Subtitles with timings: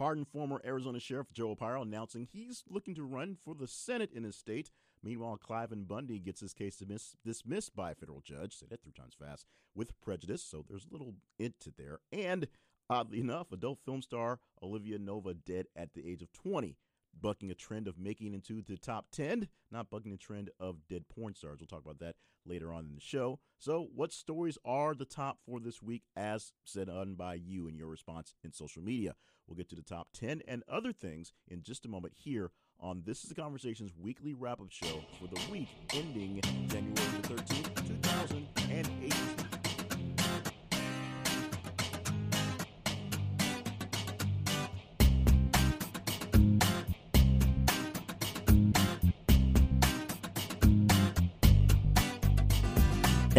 [0.00, 4.24] Pardon former Arizona Sheriff Joe Arpaio announcing he's looking to run for the Senate in
[4.24, 4.70] his state.
[5.02, 8.94] Meanwhile, Cliven Bundy gets his case dismiss, dismissed by a federal judge, say that three
[8.94, 9.44] times fast,
[9.74, 11.98] with prejudice, so there's a little into there.
[12.10, 12.48] And
[12.88, 16.78] oddly enough, adult film star Olivia Nova dead at the age of 20
[17.20, 21.04] bucking a trend of making into the top 10, not bucking a trend of dead
[21.14, 21.58] porn stars.
[21.60, 22.14] We'll talk about that
[22.46, 23.38] later on in the show.
[23.58, 27.76] So, what stories are the top for this week, as said on by you in
[27.76, 29.14] your response in social media?
[29.46, 33.02] We'll get to the top 10 and other things in just a moment here on
[33.04, 38.02] This is the Conversations weekly wrap up show for the week ending January the 13th,
[38.04, 39.39] 2018.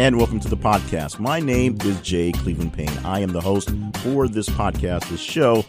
[0.02, 1.20] And welcome to the podcast.
[1.20, 2.90] My name is Jay Cleveland Payne.
[3.04, 5.64] I am the host for this podcast, this show.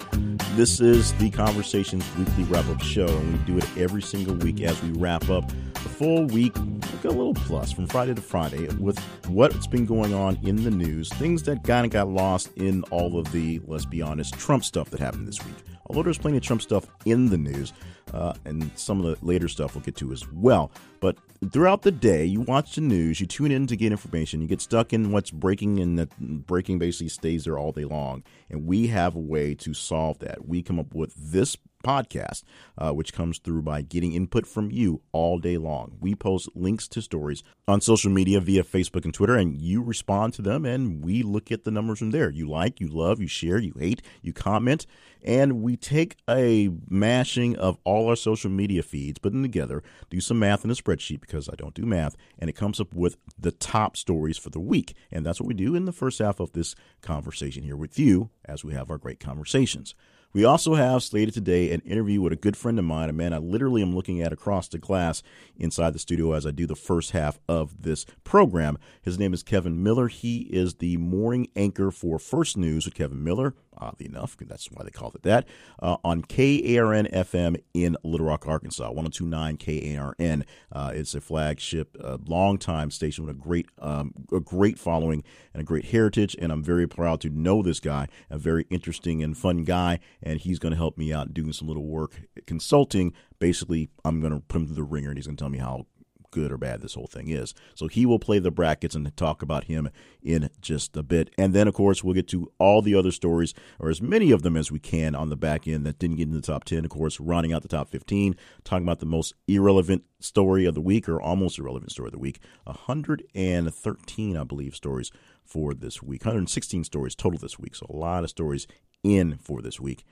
[0.56, 4.62] This is the Conversations Weekly Wrap Up Show, and we do it every single week
[4.62, 8.98] as we wrap up the full week, a little plus from Friday to Friday, with
[9.28, 13.20] what's been going on in the news, things that kind of got lost in all
[13.20, 15.58] of the, let's be honest, Trump stuff that happened this week.
[15.86, 17.72] Although there's plenty of Trump stuff in the news,
[18.16, 20.72] uh, and some of the later stuff we'll get to as well.
[21.04, 21.18] But
[21.52, 24.62] throughout the day, you watch the news, you tune in to get information, you get
[24.62, 28.24] stuck in what's breaking, and that breaking basically stays there all day long.
[28.50, 30.48] And we have a way to solve that.
[30.48, 32.44] We come up with this podcast,
[32.78, 35.98] uh, which comes through by getting input from you all day long.
[36.00, 40.34] We post links to stories on social media via Facebook and Twitter, and you respond
[40.36, 42.30] to them, and we look at the numbers from there.
[42.30, 44.86] You like, you love, you share, you hate, you comment,
[45.24, 50.20] and we take a mashing of all our social media feeds, put them together, do
[50.20, 53.18] some math in a spreadsheet because I don't do math, and it comes up with
[53.38, 54.96] the top stories for the week.
[55.12, 58.30] And that's what we do in the first half of this conversation here with you
[58.46, 59.96] as we have our great conversations.
[60.34, 63.34] We also have slated today an interview with a good friend of mine, a man
[63.34, 65.22] I literally am looking at across the glass
[65.58, 68.80] inside the studio as I do the first half of this program.
[69.04, 70.08] His name is Kevin Miller.
[70.08, 74.84] He is the morning anchor for First News with Kevin Miller oddly enough, that's why
[74.84, 75.48] they called it that,
[75.82, 80.46] uh, on KARN FM in Little Rock, Arkansas, 1029 KARN.
[80.72, 85.24] Uh, it's a flagship, uh, long-time station with a great, um, a great following
[85.54, 89.24] and a great heritage, and I'm very proud to know this guy, a very interesting
[89.24, 93.14] and fun guy, and he's going to help me out doing some little work consulting.
[93.40, 95.58] Basically, I'm going to put him through the ringer, and he's going to tell me
[95.60, 95.88] how
[96.34, 97.54] good or bad this whole thing is.
[97.76, 99.90] So he will play the brackets and talk about him
[100.22, 101.30] in just a bit.
[101.38, 104.42] And then, of course, we'll get to all the other stories, or as many of
[104.42, 106.84] them as we can on the back end that didn't get in the top 10.
[106.84, 110.82] Of course, rounding out the top 15, talking about the most irrelevant story of the
[110.82, 112.40] week, or almost irrelevant story of the week.
[112.64, 115.12] 113, I believe, stories
[115.46, 116.26] for this week.
[116.26, 117.76] 116 stories total this week.
[117.76, 118.66] So a lot of stories
[119.04, 120.04] in for this week.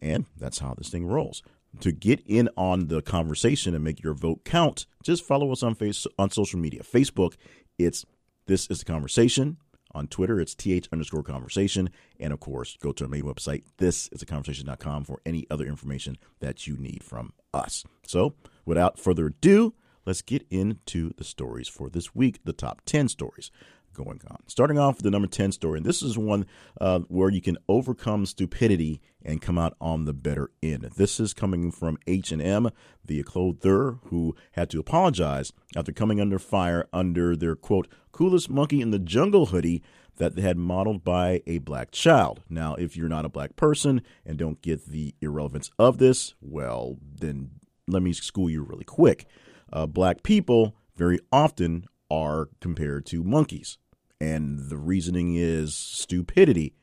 [0.00, 1.42] And that's how this thing rolls
[1.80, 5.74] to get in on the conversation and make your vote count, just follow us on
[5.74, 6.82] face on social media.
[6.82, 7.34] Facebook,
[7.78, 8.04] it's
[8.46, 9.56] this is the conversation.
[9.94, 11.90] On Twitter, it's th underscore conversation.
[12.18, 15.66] And of course, go to our main website, this is a conversation.com for any other
[15.66, 17.84] information that you need from us.
[18.06, 18.34] So
[18.64, 19.74] without further ado,
[20.06, 23.50] let's get into the stories for this week, the top 10 stories
[23.92, 24.38] going on.
[24.46, 26.46] Starting off with the number 10 story, and this is one
[26.80, 30.82] uh, where you can overcome stupidity and come out on the better end.
[30.96, 32.70] This is coming from H&M,
[33.04, 38.80] the clothier who had to apologize after coming under fire under their, quote, coolest monkey
[38.80, 39.82] in the jungle hoodie
[40.16, 42.42] that they had modeled by a black child.
[42.48, 46.98] Now, if you're not a black person and don't get the irrelevance of this, well,
[47.02, 47.50] then
[47.88, 49.26] let me school you really quick.
[49.72, 53.78] Uh, black people very often are compared to monkeys.
[54.22, 56.74] And the reasoning is stupidity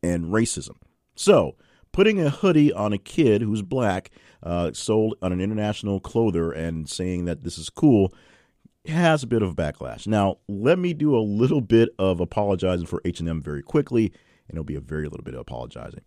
[0.00, 0.76] and racism.
[1.16, 1.56] So,
[1.90, 4.10] putting a hoodie on a kid who's black,
[4.44, 8.14] uh, sold on an international clother, and saying that this is cool
[8.86, 10.06] has a bit of backlash.
[10.06, 14.12] Now, let me do a little bit of apologizing for H&M very quickly,
[14.48, 16.02] and it'll be a very little bit of apologizing.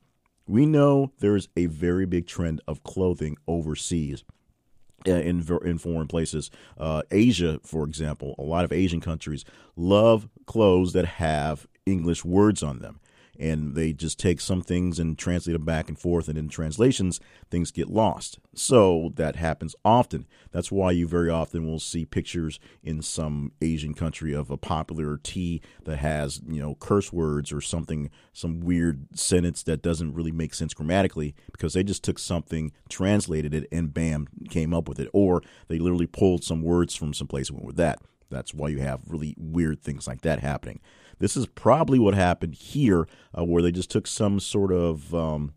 [0.48, 4.24] We know there's a very big trend of clothing overseas
[5.08, 6.52] in in foreign places.
[6.78, 9.46] Uh, Asia, for example, a lot of Asian countries
[9.76, 13.00] love clothes that have English words on them
[13.40, 17.20] and they just take some things and translate them back and forth and in translations
[17.50, 18.40] things get lost.
[18.54, 20.26] So that happens often.
[20.52, 25.20] That's why you very often will see pictures in some asian country of a popular
[25.22, 30.32] tea that has you know curse words or something some weird sentence that doesn't really
[30.32, 35.00] make sense grammatically because they just took something translated it and bam came up with
[35.00, 35.10] it.
[35.14, 38.00] Or they literally pulled some words from some place and went with that.
[38.30, 40.82] That's why you have really weird things like that happening
[41.20, 45.54] this is probably what happened here, uh, where they just took some sort of um,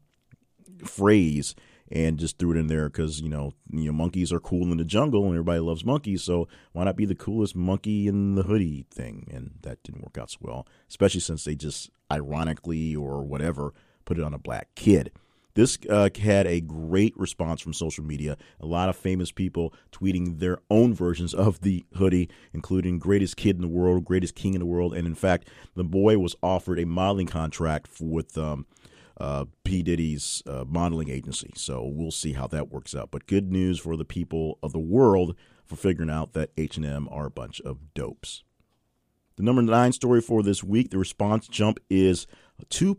[0.84, 1.54] phrase
[1.92, 4.76] and just threw it in there because you know you know monkeys are cool in
[4.76, 8.44] the jungle and everybody loves monkeys so why not be the coolest monkey in the
[8.44, 9.28] hoodie thing?
[9.32, 13.74] And that didn't work out so well especially since they just ironically or whatever
[14.04, 15.10] put it on a black kid
[15.60, 18.38] this uh, had a great response from social media.
[18.60, 23.56] A lot of famous people tweeting their own versions of the hoodie, including greatest kid
[23.56, 26.78] in the world, greatest king in the world, and in fact, the boy was offered
[26.78, 28.64] a modeling contract with um,
[29.20, 31.52] uh, P Diddy's uh, modeling agency.
[31.54, 33.10] So we'll see how that works out.
[33.10, 35.36] But good news for the people of the world
[35.66, 38.44] for figuring out that H and M are a bunch of dopes.
[39.36, 42.26] The number nine story for this week, the response jump is
[42.68, 42.94] 2%,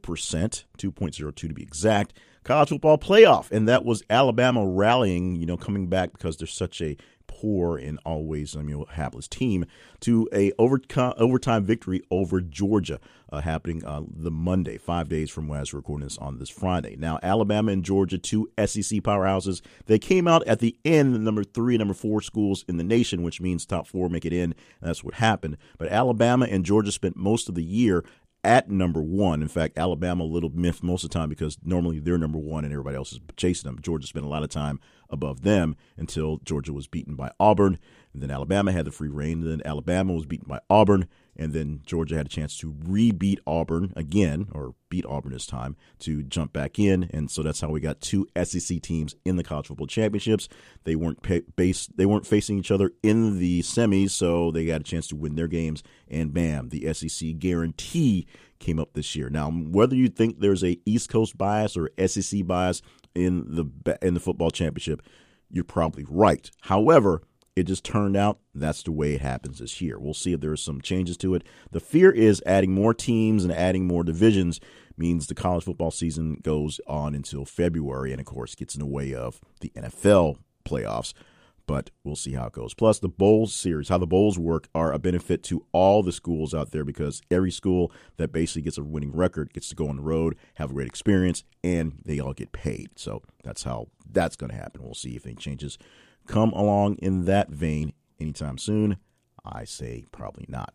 [0.77, 2.13] 2.02 to be exact.
[2.43, 6.81] College football playoff, and that was Alabama rallying, you know, coming back because they're such
[6.81, 6.97] a
[7.31, 9.65] poor and always I mean hapless team
[10.01, 12.99] to a overtime victory over Georgia,
[13.31, 16.49] uh, happening on the Monday, five days from when I was recording this on this
[16.49, 16.95] Friday.
[16.97, 21.43] Now Alabama and Georgia, two SEC powerhouses, they came out at the end, the number
[21.43, 24.53] three, number four schools in the nation, which means top four make it in.
[24.81, 25.57] that's what happened.
[25.77, 28.03] But Alabama and Georgia spent most of the year
[28.43, 29.41] at number one.
[29.41, 32.63] In fact, Alabama a little myth most of the time because normally they're number one
[32.63, 33.81] and everybody else is chasing them.
[33.81, 34.79] Georgia spent a lot of time
[35.09, 37.77] above them until Georgia was beaten by Auburn.
[38.13, 39.41] And then Alabama had the free reign.
[39.43, 41.07] And then Alabama was beaten by Auburn.
[41.41, 45.75] And then Georgia had a chance to re-beat Auburn again, or beat Auburn this time,
[45.97, 47.09] to jump back in.
[47.11, 50.47] And so that's how we got two SEC teams in the college football championships.
[50.83, 54.81] They weren't pay- based, they weren't facing each other in the semis, so they got
[54.81, 55.81] a chance to win their games.
[56.07, 58.27] And bam, the SEC guarantee
[58.59, 59.31] came up this year.
[59.31, 62.83] Now, whether you think there's a East Coast bias or SEC bias
[63.15, 65.01] in the in the football championship,
[65.49, 66.51] you're probably right.
[66.61, 67.23] However,
[67.55, 69.99] it just turned out that's the way it happens this year.
[69.99, 71.43] We'll see if there are some changes to it.
[71.71, 74.59] The fear is adding more teams and adding more divisions
[74.97, 78.85] means the college football season goes on until February and, of course, gets in the
[78.85, 81.13] way of the NFL playoffs.
[81.67, 82.73] But we'll see how it goes.
[82.73, 86.53] Plus, the bowls series, how the bowls work, are a benefit to all the schools
[86.53, 89.97] out there because every school that basically gets a winning record gets to go on
[89.97, 92.89] the road, have a great experience, and they all get paid.
[92.95, 94.83] So that's how that's going to happen.
[94.83, 95.77] We'll see if any changes
[96.27, 98.97] come along in that vein anytime soon?
[99.43, 100.73] I say probably not.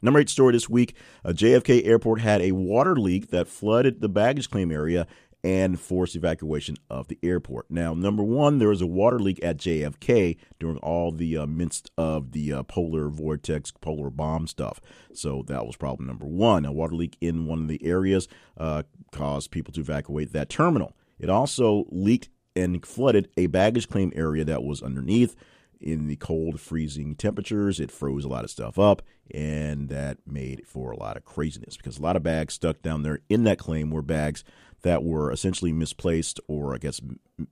[0.00, 0.94] Number eight story this week
[1.24, 5.06] a JFK airport had a water leak that flooded the baggage claim area
[5.44, 7.70] and forced evacuation of the airport.
[7.70, 11.90] Now, number one, there was a water leak at JFK during all the uh, midst
[11.96, 14.80] of the uh, polar vortex, polar bomb stuff.
[15.14, 16.64] So that was problem number one.
[16.64, 18.26] A water leak in one of the areas
[18.56, 18.82] uh,
[19.12, 20.96] caused people to evacuate that terminal.
[21.20, 22.28] It also leaked
[22.58, 25.36] and flooded a baggage claim area that was underneath
[25.80, 27.78] in the cold, freezing temperatures.
[27.80, 31.76] It froze a lot of stuff up, and that made for a lot of craziness
[31.76, 34.44] because a lot of bags stuck down there in that claim were bags
[34.82, 37.00] that were essentially misplaced or, I guess,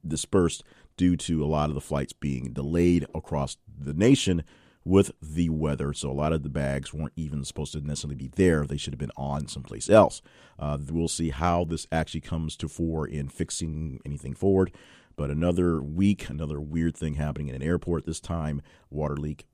[0.06, 0.62] dispersed
[0.96, 4.44] due to a lot of the flights being delayed across the nation
[4.84, 5.92] with the weather.
[5.92, 8.64] So a lot of the bags weren't even supposed to necessarily be there.
[8.64, 10.22] They should have been on someplace else.
[10.58, 14.70] Uh, we'll see how this actually comes to fore in fixing anything forward.
[15.16, 19.46] But another week, another weird thing happening in an airport this time, water leak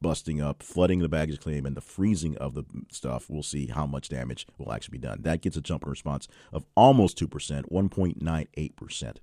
[0.00, 3.28] busting up, flooding the baggage claim, and the freezing of the stuff.
[3.28, 5.22] We'll see how much damage will actually be done.
[5.22, 7.28] That gets a jump in response of almost 2%,
[7.70, 9.16] 1.98%.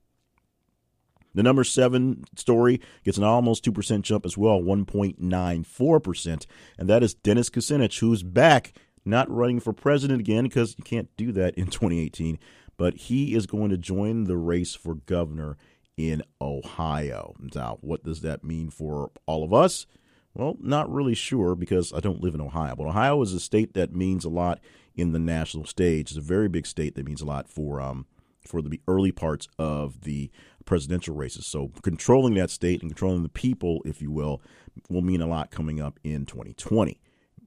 [1.34, 6.46] The number seven story gets an almost 2% jump as well, 1.94%.
[6.78, 11.10] And that is Dennis Kucinich, who's back, not running for president again because you can't
[11.18, 12.40] do that in 2018.
[12.78, 15.58] But he is going to join the race for governor
[15.98, 17.36] in Ohio.
[17.54, 19.86] Now, what does that mean for all of us?
[20.34, 22.76] Well, not really sure because I don't live in Ohio.
[22.76, 24.60] But Ohio is a state that means a lot
[24.96, 26.12] in the national stage.
[26.12, 28.06] It's a very big state that means a lot for um,
[28.46, 30.30] for the early parts of the
[30.66, 31.46] presidential races.
[31.46, 34.42] So controlling that state and controlling the people, if you will,
[34.90, 37.00] will mean a lot coming up in 2020.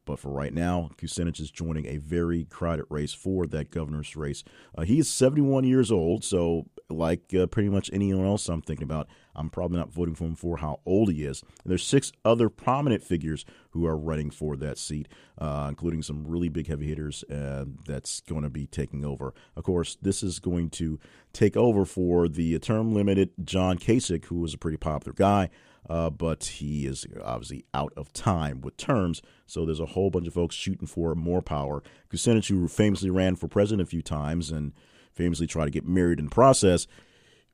[0.04, 4.42] But for right now, Kucinich is joining a very crowded race for that governor's race.
[4.76, 8.84] Uh, he is 71 years old, so like uh, pretty much anyone else I'm thinking
[8.84, 11.42] about, I'm probably not voting for him for how old he is.
[11.62, 16.26] And there's six other prominent figures who are running for that seat, uh, including some
[16.26, 19.34] really big heavy hitters uh, that's going to be taking over.
[19.56, 20.98] Of course, this is going to
[21.32, 25.50] take over for the term limited John Kasich, who was a pretty popular guy
[25.88, 29.22] uh, but he is obviously out of time with terms.
[29.46, 31.82] So there's a whole bunch of folks shooting for more power.
[32.10, 34.72] Kucinich, who famously ran for president a few times and
[35.18, 36.86] famously tried to get married in the process,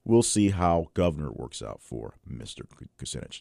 [0.04, 2.66] we'll see how governor works out for Mr.
[2.98, 3.40] Kucinich.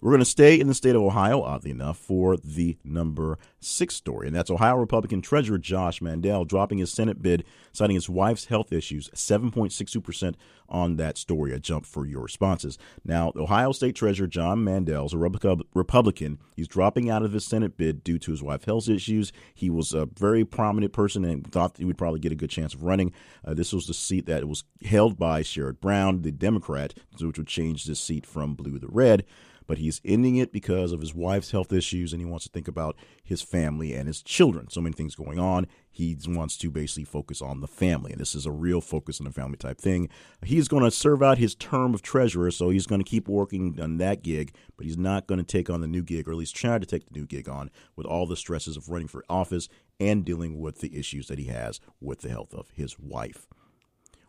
[0.00, 3.96] We're going to stay in the state of Ohio, oddly enough, for the number six
[3.96, 4.28] story.
[4.28, 8.72] And that's Ohio Republican Treasurer Josh Mandel dropping his Senate bid, citing his wife's health
[8.72, 10.36] issues, 7.62%
[10.68, 11.52] on that story.
[11.52, 12.78] A jump for your responses.
[13.04, 16.38] Now, Ohio State Treasurer John Mandel is a Republican.
[16.54, 19.32] He's dropping out of his Senate bid due to his wife's health issues.
[19.52, 22.72] He was a very prominent person and thought he would probably get a good chance
[22.72, 23.12] of running.
[23.44, 27.48] Uh, this was the seat that was held by Sherrod Brown, the Democrat, which would
[27.48, 29.24] change this seat from blue to red
[29.68, 32.66] but he's ending it because of his wife's health issues and he wants to think
[32.66, 34.68] about his family and his children.
[34.70, 35.68] So many things going on.
[35.90, 39.24] He wants to basically focus on the family, and this is a real focus on
[39.24, 40.08] the family type thing.
[40.44, 43.80] He's going to serve out his term of treasurer, so he's going to keep working
[43.80, 46.38] on that gig, but he's not going to take on the new gig, or at
[46.38, 49.24] least try to take the new gig on with all the stresses of running for
[49.28, 53.48] office and dealing with the issues that he has with the health of his wife.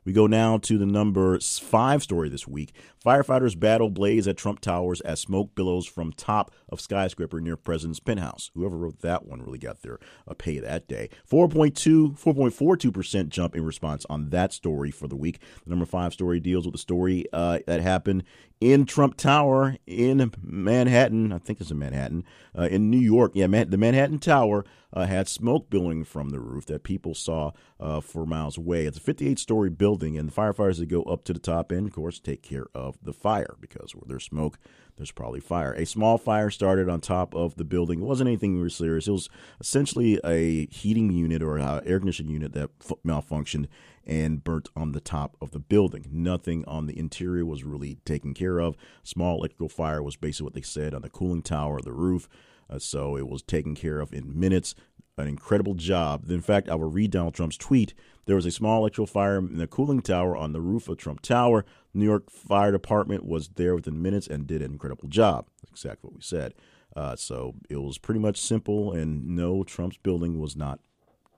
[0.09, 2.73] We go now to the number five story this week.
[3.05, 7.99] Firefighters battle blaze at Trump Towers as smoke billows from top of skyscraper near President's
[7.99, 8.49] penthouse.
[8.55, 11.11] Whoever wrote that one really got their uh, pay that day.
[11.29, 15.39] 4.2, 4.42% jump in response on that story for the week.
[15.63, 18.23] The number five story deals with the story uh, that happened
[18.61, 21.31] in Trump Tower in Manhattan.
[21.31, 22.25] I think it's in Manhattan,
[22.57, 23.31] uh, in New York.
[23.35, 27.51] Yeah, Man- the Manhattan Tower uh, had smoke billowing from the roof that people saw
[27.79, 28.85] uh, for miles away.
[28.85, 31.87] It's a 58 story building, and the firefighters that go up to the top end,
[31.87, 34.57] of course, take care of the fire because where there's smoke,
[34.99, 35.71] there's probably fire.
[35.73, 38.01] A small fire started on top of the building.
[38.01, 39.07] It wasn't anything really serious.
[39.07, 39.29] It was
[39.61, 43.67] essentially a heating unit or an air conditioning unit that malfunctioned
[44.05, 46.05] and burnt on the top of the building.
[46.11, 48.75] Nothing on the interior was really taken care of.
[49.01, 52.27] Small electrical fire was basically what they said on the cooling tower or the roof.
[52.69, 54.75] Uh, so it was taken care of in minutes.
[55.17, 56.29] An incredible job.
[56.29, 57.93] In fact, I will read Donald Trump's tweet.
[58.25, 61.21] There was a small electrical fire in the cooling tower on the roof of Trump
[61.21, 61.65] Tower.
[61.93, 65.47] New York Fire Department was there within minutes and did an incredible job.
[65.69, 66.53] Exactly what we said.
[66.95, 70.79] Uh, so it was pretty much simple, and no, Trump's building was not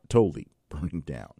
[0.09, 1.33] totally burning down.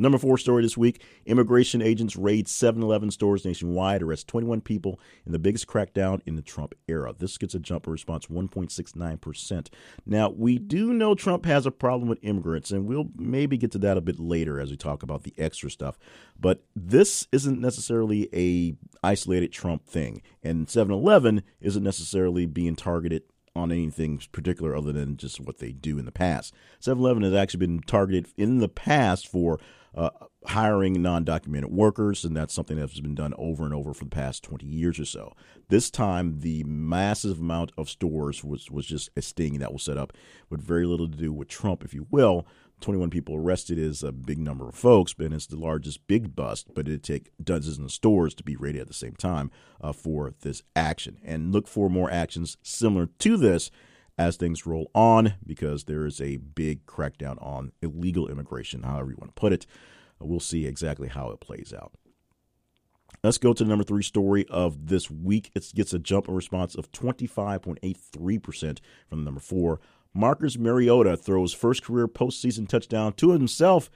[0.00, 4.98] Number four story this week immigration agents raid 7 Eleven stores nationwide, arrest 21 people
[5.26, 7.14] in the biggest crackdown in the Trump era.
[7.16, 9.68] This gets a jumper response 1.69%.
[10.06, 13.78] Now, we do know Trump has a problem with immigrants, and we'll maybe get to
[13.80, 15.98] that a bit later as we talk about the extra stuff.
[16.38, 18.74] But this isn't necessarily a
[19.06, 25.18] isolated Trump thing, and 7 Eleven isn't necessarily being targeted on anything particular other than
[25.18, 26.54] just what they do in the past.
[26.78, 29.58] 7 Eleven has actually been targeted in the past for
[29.94, 30.10] uh,
[30.46, 34.10] hiring non documented workers, and that's something that's been done over and over for the
[34.10, 35.34] past 20 years or so.
[35.68, 39.96] This time, the massive amount of stores was, was just a sting that was set
[39.96, 40.12] up
[40.48, 42.46] with very little to do with Trump, if you will.
[42.80, 46.68] 21 people arrested is a big number of folks, but it's the largest big bust.
[46.74, 50.32] But it'd take dozens of stores to be raided at the same time uh, for
[50.40, 51.18] this action.
[51.22, 53.70] And look for more actions similar to this
[54.20, 59.16] as things roll on because there is a big crackdown on illegal immigration, however you
[59.18, 59.64] want to put it.
[60.18, 61.92] We'll see exactly how it plays out.
[63.24, 65.50] Let's go to the number three story of this week.
[65.54, 69.80] It gets a jump in response of 25.83% from the number four.
[70.12, 73.88] Marcus Mariota throws first career postseason touchdown to himself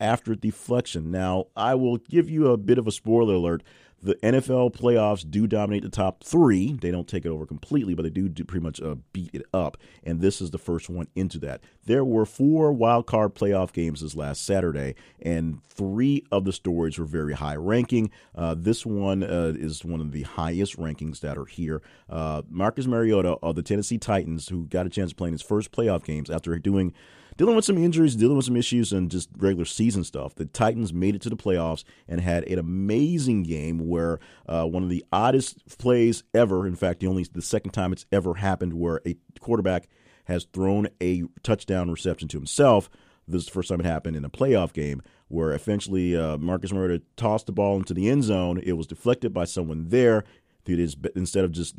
[0.00, 1.10] after deflection.
[1.10, 3.62] Now, I will give you a bit of a spoiler alert
[4.00, 6.74] the NFL playoffs do dominate the top three.
[6.80, 9.42] They don't take it over completely, but they do, do pretty much uh, beat it
[9.52, 9.76] up.
[10.04, 11.62] And this is the first one into that.
[11.84, 16.98] There were four wild card playoff games this last Saturday, and three of the stories
[16.98, 18.10] were very high ranking.
[18.34, 21.82] Uh, this one uh, is one of the highest rankings that are here.
[22.08, 25.42] Uh, Marcus Mariota of the Tennessee Titans, who got a chance to play in his
[25.42, 26.94] first playoff games after doing
[27.38, 30.34] dealing with some injuries, dealing with some issues, and just regular season stuff.
[30.34, 34.82] The Titans made it to the playoffs and had an amazing game where uh, one
[34.82, 38.74] of the oddest plays ever, in fact, the only the second time it's ever happened,
[38.74, 39.88] where a quarterback
[40.24, 42.90] has thrown a touchdown reception to himself.
[43.26, 46.72] This is the first time it happened in a playoff game where eventually uh, Marcus
[46.72, 48.60] Mariota tossed the ball into the end zone.
[48.62, 50.24] It was deflected by someone there.
[50.66, 51.76] It is instead of just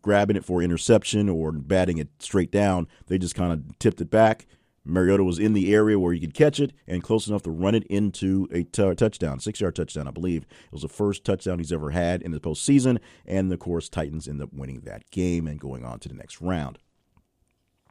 [0.00, 4.10] grabbing it for interception or batting it straight down, they just kind of tipped it
[4.10, 4.46] back
[4.88, 7.74] Mariota was in the area where he could catch it and close enough to run
[7.74, 10.42] it into a t- touchdown, six yard touchdown, I believe.
[10.42, 12.98] It was the first touchdown he's ever had in the postseason.
[13.26, 16.40] And of course, Titans end up winning that game and going on to the next
[16.40, 16.78] round.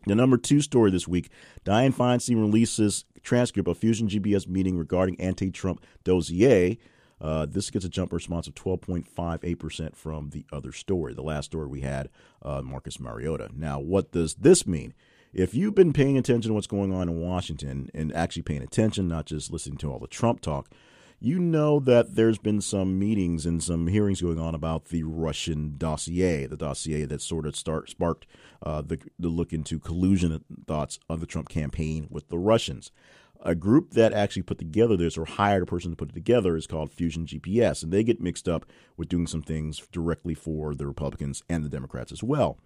[0.08, 1.30] The number two story this week
[1.66, 6.80] Dianne Feinstein releases transcript of Fusion GPS meeting regarding anti Trump dossier.
[7.20, 11.68] Uh, this gets a jump response of 12.58% from the other story, the last story
[11.68, 12.10] we had,
[12.44, 13.50] uh, Marcus Mariota.
[13.56, 14.94] Now, what does this mean?
[15.38, 19.08] If you've been paying attention to what's going on in Washington and actually paying attention,
[19.08, 20.68] not just listening to all the Trump talk,
[21.20, 25.76] you know that there's been some meetings and some hearings going on about the Russian
[25.78, 28.26] dossier, the dossier that sort of start, sparked
[28.64, 32.92] uh, the, the look into collusion thoughts of the Trump campaign with the Russians.
[33.42, 36.56] A group that actually put together this or hired a person to put it together
[36.56, 38.66] is called Fusion GPS, and they get mixed up
[38.98, 42.58] with doing some things directly for the Republicans and the Democrats as well.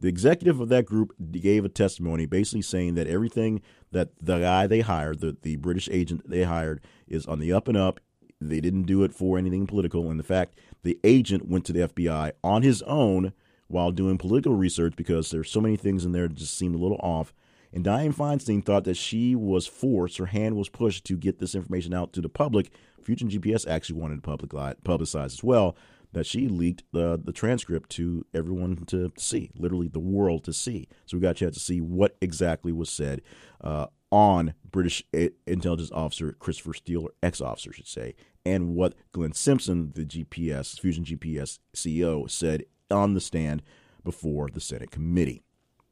[0.00, 4.66] The executive of that group gave a testimony basically saying that everything that the guy
[4.66, 8.00] they hired, the, the British agent they hired, is on the up and up.
[8.40, 10.10] They didn't do it for anything political.
[10.10, 13.32] And the fact the agent went to the FBI on his own
[13.66, 16.78] while doing political research because there's so many things in there that just seemed a
[16.78, 17.34] little off.
[17.72, 21.54] And Dianne Feinstein thought that she was forced, her hand was pushed to get this
[21.54, 22.70] information out to the public.
[23.02, 25.76] Fusion GPS actually wanted to publicize as well
[26.12, 30.88] that she leaked the the transcript to everyone to see, literally the world to see.
[31.06, 33.22] So we got a chance to see what exactly was said
[33.62, 35.02] uh, on British
[35.46, 40.78] intelligence officer Christopher Steele, or ex officer, should say, and what Glenn Simpson, the GPS
[40.80, 43.62] Fusion GPS CEO, said on the stand
[44.04, 45.42] before the Senate committee.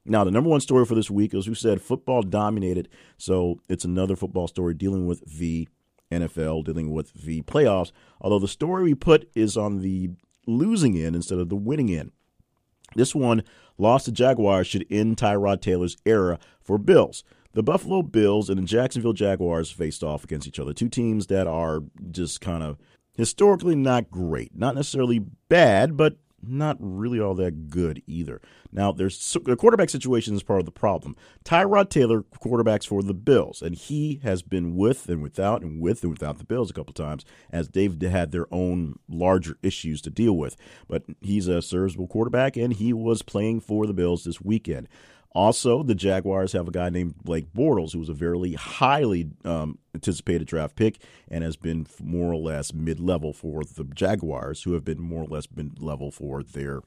[0.08, 2.88] Now, the number one story for this week, as we said, football dominated.
[3.18, 5.68] So it's another football story dealing with the
[6.10, 10.10] NFL dealing with the playoffs, although the story we put is on the
[10.46, 12.12] losing end instead of the winning end.
[12.94, 13.42] This one,
[13.78, 17.24] lost to Jaguars, should end Tyrod Taylor's era for Bills.
[17.52, 20.72] The Buffalo Bills and the Jacksonville Jaguars faced off against each other.
[20.72, 22.78] Two teams that are just kind of
[23.16, 24.54] historically not great.
[24.54, 26.16] Not necessarily bad, but
[26.48, 28.40] not really all that good either.
[28.72, 31.16] Now, there's the quarterback situation is part of the problem.
[31.44, 36.02] Tyrod Taylor quarterbacks for the Bills, and he has been with and without and with
[36.02, 40.10] and without the Bills a couple times as they've had their own larger issues to
[40.10, 40.56] deal with.
[40.88, 44.88] But he's a serviceable quarterback, and he was playing for the Bills this weekend.
[45.36, 49.78] Also, the Jaguars have a guy named Blake Bortles, who was a very highly um,
[49.94, 50.96] anticipated draft pick
[51.28, 55.26] and has been more or less mid-level for the Jaguars, who have been more or
[55.26, 56.80] less mid-level for their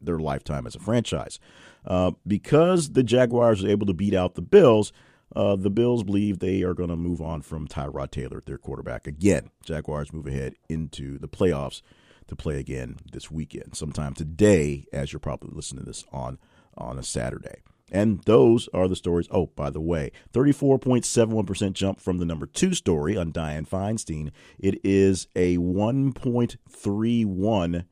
[0.00, 1.38] their lifetime as a franchise.
[1.84, 4.94] Uh, because the Jaguars are able to beat out the Bills,
[5.36, 9.06] uh, the Bills believe they are going to move on from Tyrod Taylor, their quarterback.
[9.06, 11.82] Again, Jaguars move ahead into the playoffs
[12.28, 16.38] to play again this weekend, sometime today, as you're probably listening to this on
[16.78, 17.60] on a Saturday.
[17.90, 19.28] And those are the stories.
[19.30, 24.30] Oh, by the way, 34.71% jump from the number two story on Dianne Feinstein.
[24.58, 27.84] It is a 1.31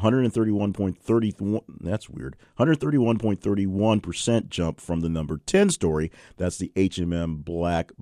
[0.00, 7.92] 131.31 that's weird 131.31% jump from the number 10 story that's the HMM black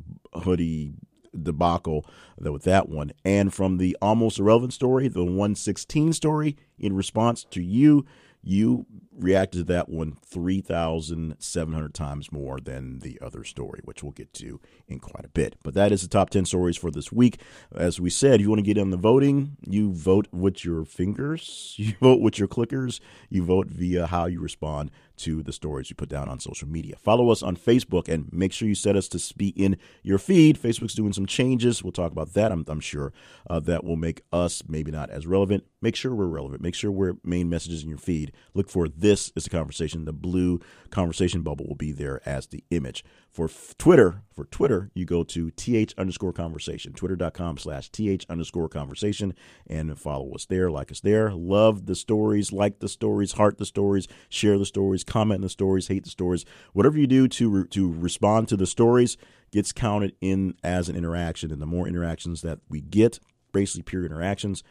[0.43, 0.95] hoodie
[1.41, 2.05] debacle
[2.39, 7.63] with that one and from the almost irrelevant story the 116 story in response to
[7.63, 8.05] you
[8.43, 14.33] you reacted to that one 3,700 times more than the other story, which we'll get
[14.35, 15.57] to in quite a bit.
[15.63, 17.41] But that is the top 10 stories for this week.
[17.75, 21.75] As we said, you want to get in the voting, you vote with your fingers,
[21.79, 25.97] you vote with your clickers, you vote via how you respond to the stories you
[25.97, 26.97] put down on social media.
[26.97, 30.61] Follow us on Facebook and make sure you set us to be in your feed.
[30.61, 31.85] Facebook's doing some changes.
[31.85, 33.13] We'll talk about that, I'm, I'm sure.
[33.49, 35.65] Uh, that will make us maybe not as relevant.
[35.81, 36.63] Make sure we're relevant.
[36.63, 38.33] Make sure we're main messages in your feed.
[38.55, 40.07] Look for this is the conversation.
[40.07, 43.05] The blue conversation bubble will be there as the image.
[43.31, 48.71] For f- Twitter, for Twitter, you go to th underscore conversation, twitter.com slash th underscore
[48.71, 49.35] conversation,
[49.67, 51.33] and follow us there, like us there.
[51.35, 55.89] Love the stories, like the stories, heart the stories, share the stories, comment the stories,
[55.89, 56.47] hate the stories.
[56.73, 59.19] Whatever you do to re- to respond to the stories
[59.53, 63.21] gets counted in as an interaction, and the more interactions that we get,
[63.53, 64.63] basically pure interactions,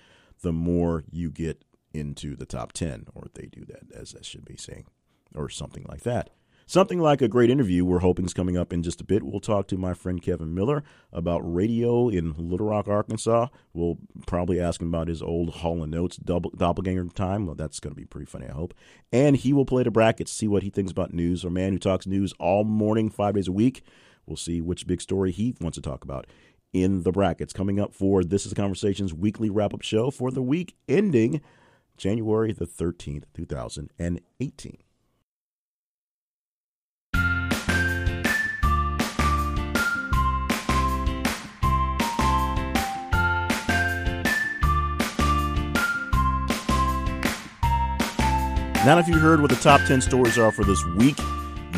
[0.42, 1.64] the more you get
[1.94, 4.86] into the top 10, or they do that, as I should be saying,
[5.36, 6.30] or something like that.
[6.66, 9.24] Something like a great interview we're hoping is coming up in just a bit.
[9.24, 13.48] We'll talk to my friend Kevin Miller about radio in Little Rock, Arkansas.
[13.74, 17.46] We'll probably ask him about his old Hall and Oates double, doppelganger time.
[17.46, 18.74] Well, that's going to be pretty funny, I hope.
[19.12, 21.44] And he will play the brackets, see what he thinks about news.
[21.44, 23.84] A man who talks news all morning, five days a week.
[24.26, 26.28] We'll see which big story he wants to talk about
[26.72, 27.52] in the brackets.
[27.52, 31.42] Coming up for This is Conversations weekly wrap up show for the week ending
[31.98, 34.78] January the 13th, 2018.
[48.86, 51.16] Now, if you heard what the top 10 stories are for this week,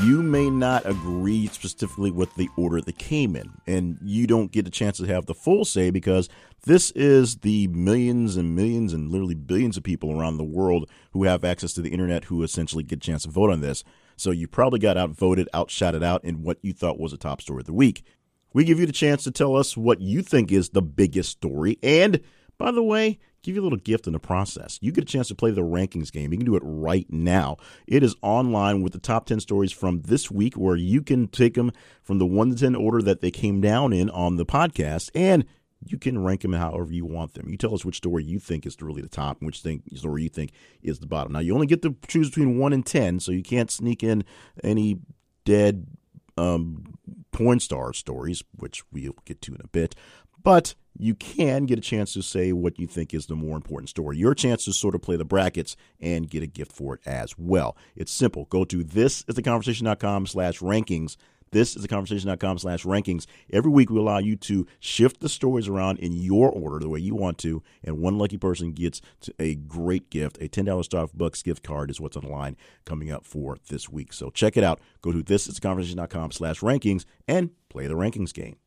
[0.05, 4.67] you may not agree specifically with the order that came in, and you don't get
[4.67, 6.29] a chance to have the full say because
[6.65, 11.23] this is the millions and millions and literally billions of people around the world who
[11.23, 13.83] have access to the internet who essentially get a chance to vote on this.
[14.15, 17.61] So you probably got outvoted, outshouted out in what you thought was a top story
[17.61, 18.03] of the week.
[18.53, 21.79] we give you the chance to tell us what you think is the biggest story.
[21.81, 22.21] And
[22.59, 24.79] by the way, give you a little gift in the process.
[24.81, 26.31] You get a chance to play the rankings game.
[26.31, 27.58] You can do it right now.
[27.88, 31.53] It is online with the top 10 stories from this week where you can take
[31.53, 31.71] them
[32.03, 35.45] from the 1 to 10 order that they came down in on the podcast and
[35.86, 37.47] you can rank them however you want them.
[37.47, 40.23] You tell us which story you think is really the top and which thing, story
[40.23, 41.34] you think is the bottom.
[41.34, 44.23] Now, you only get to choose between 1 and 10, so you can't sneak in
[44.63, 44.99] any
[45.43, 45.86] dead
[46.38, 46.97] um,
[47.31, 49.95] porn star stories, which we'll get to in a bit.
[50.41, 53.89] But you can get a chance to say what you think is the more important
[53.89, 54.17] story.
[54.17, 57.38] Your chance to sort of play the brackets and get a gift for it as
[57.38, 57.75] well.
[57.95, 58.45] It's simple.
[58.45, 61.17] Go to thisistheconversation.com slash rankings.
[61.51, 63.27] This is the conversation.com slash rankings.
[63.49, 66.99] Every week we allow you to shift the stories around in your order the way
[66.99, 69.01] you want to, and one lucky person gets
[69.39, 70.38] a great gift.
[70.41, 74.12] A $10 Starbucks gift card is what's on the line coming up for this week.
[74.12, 74.81] So check it out.
[75.01, 78.58] Go to thisistheconversation.com slash rankings and play the rankings game.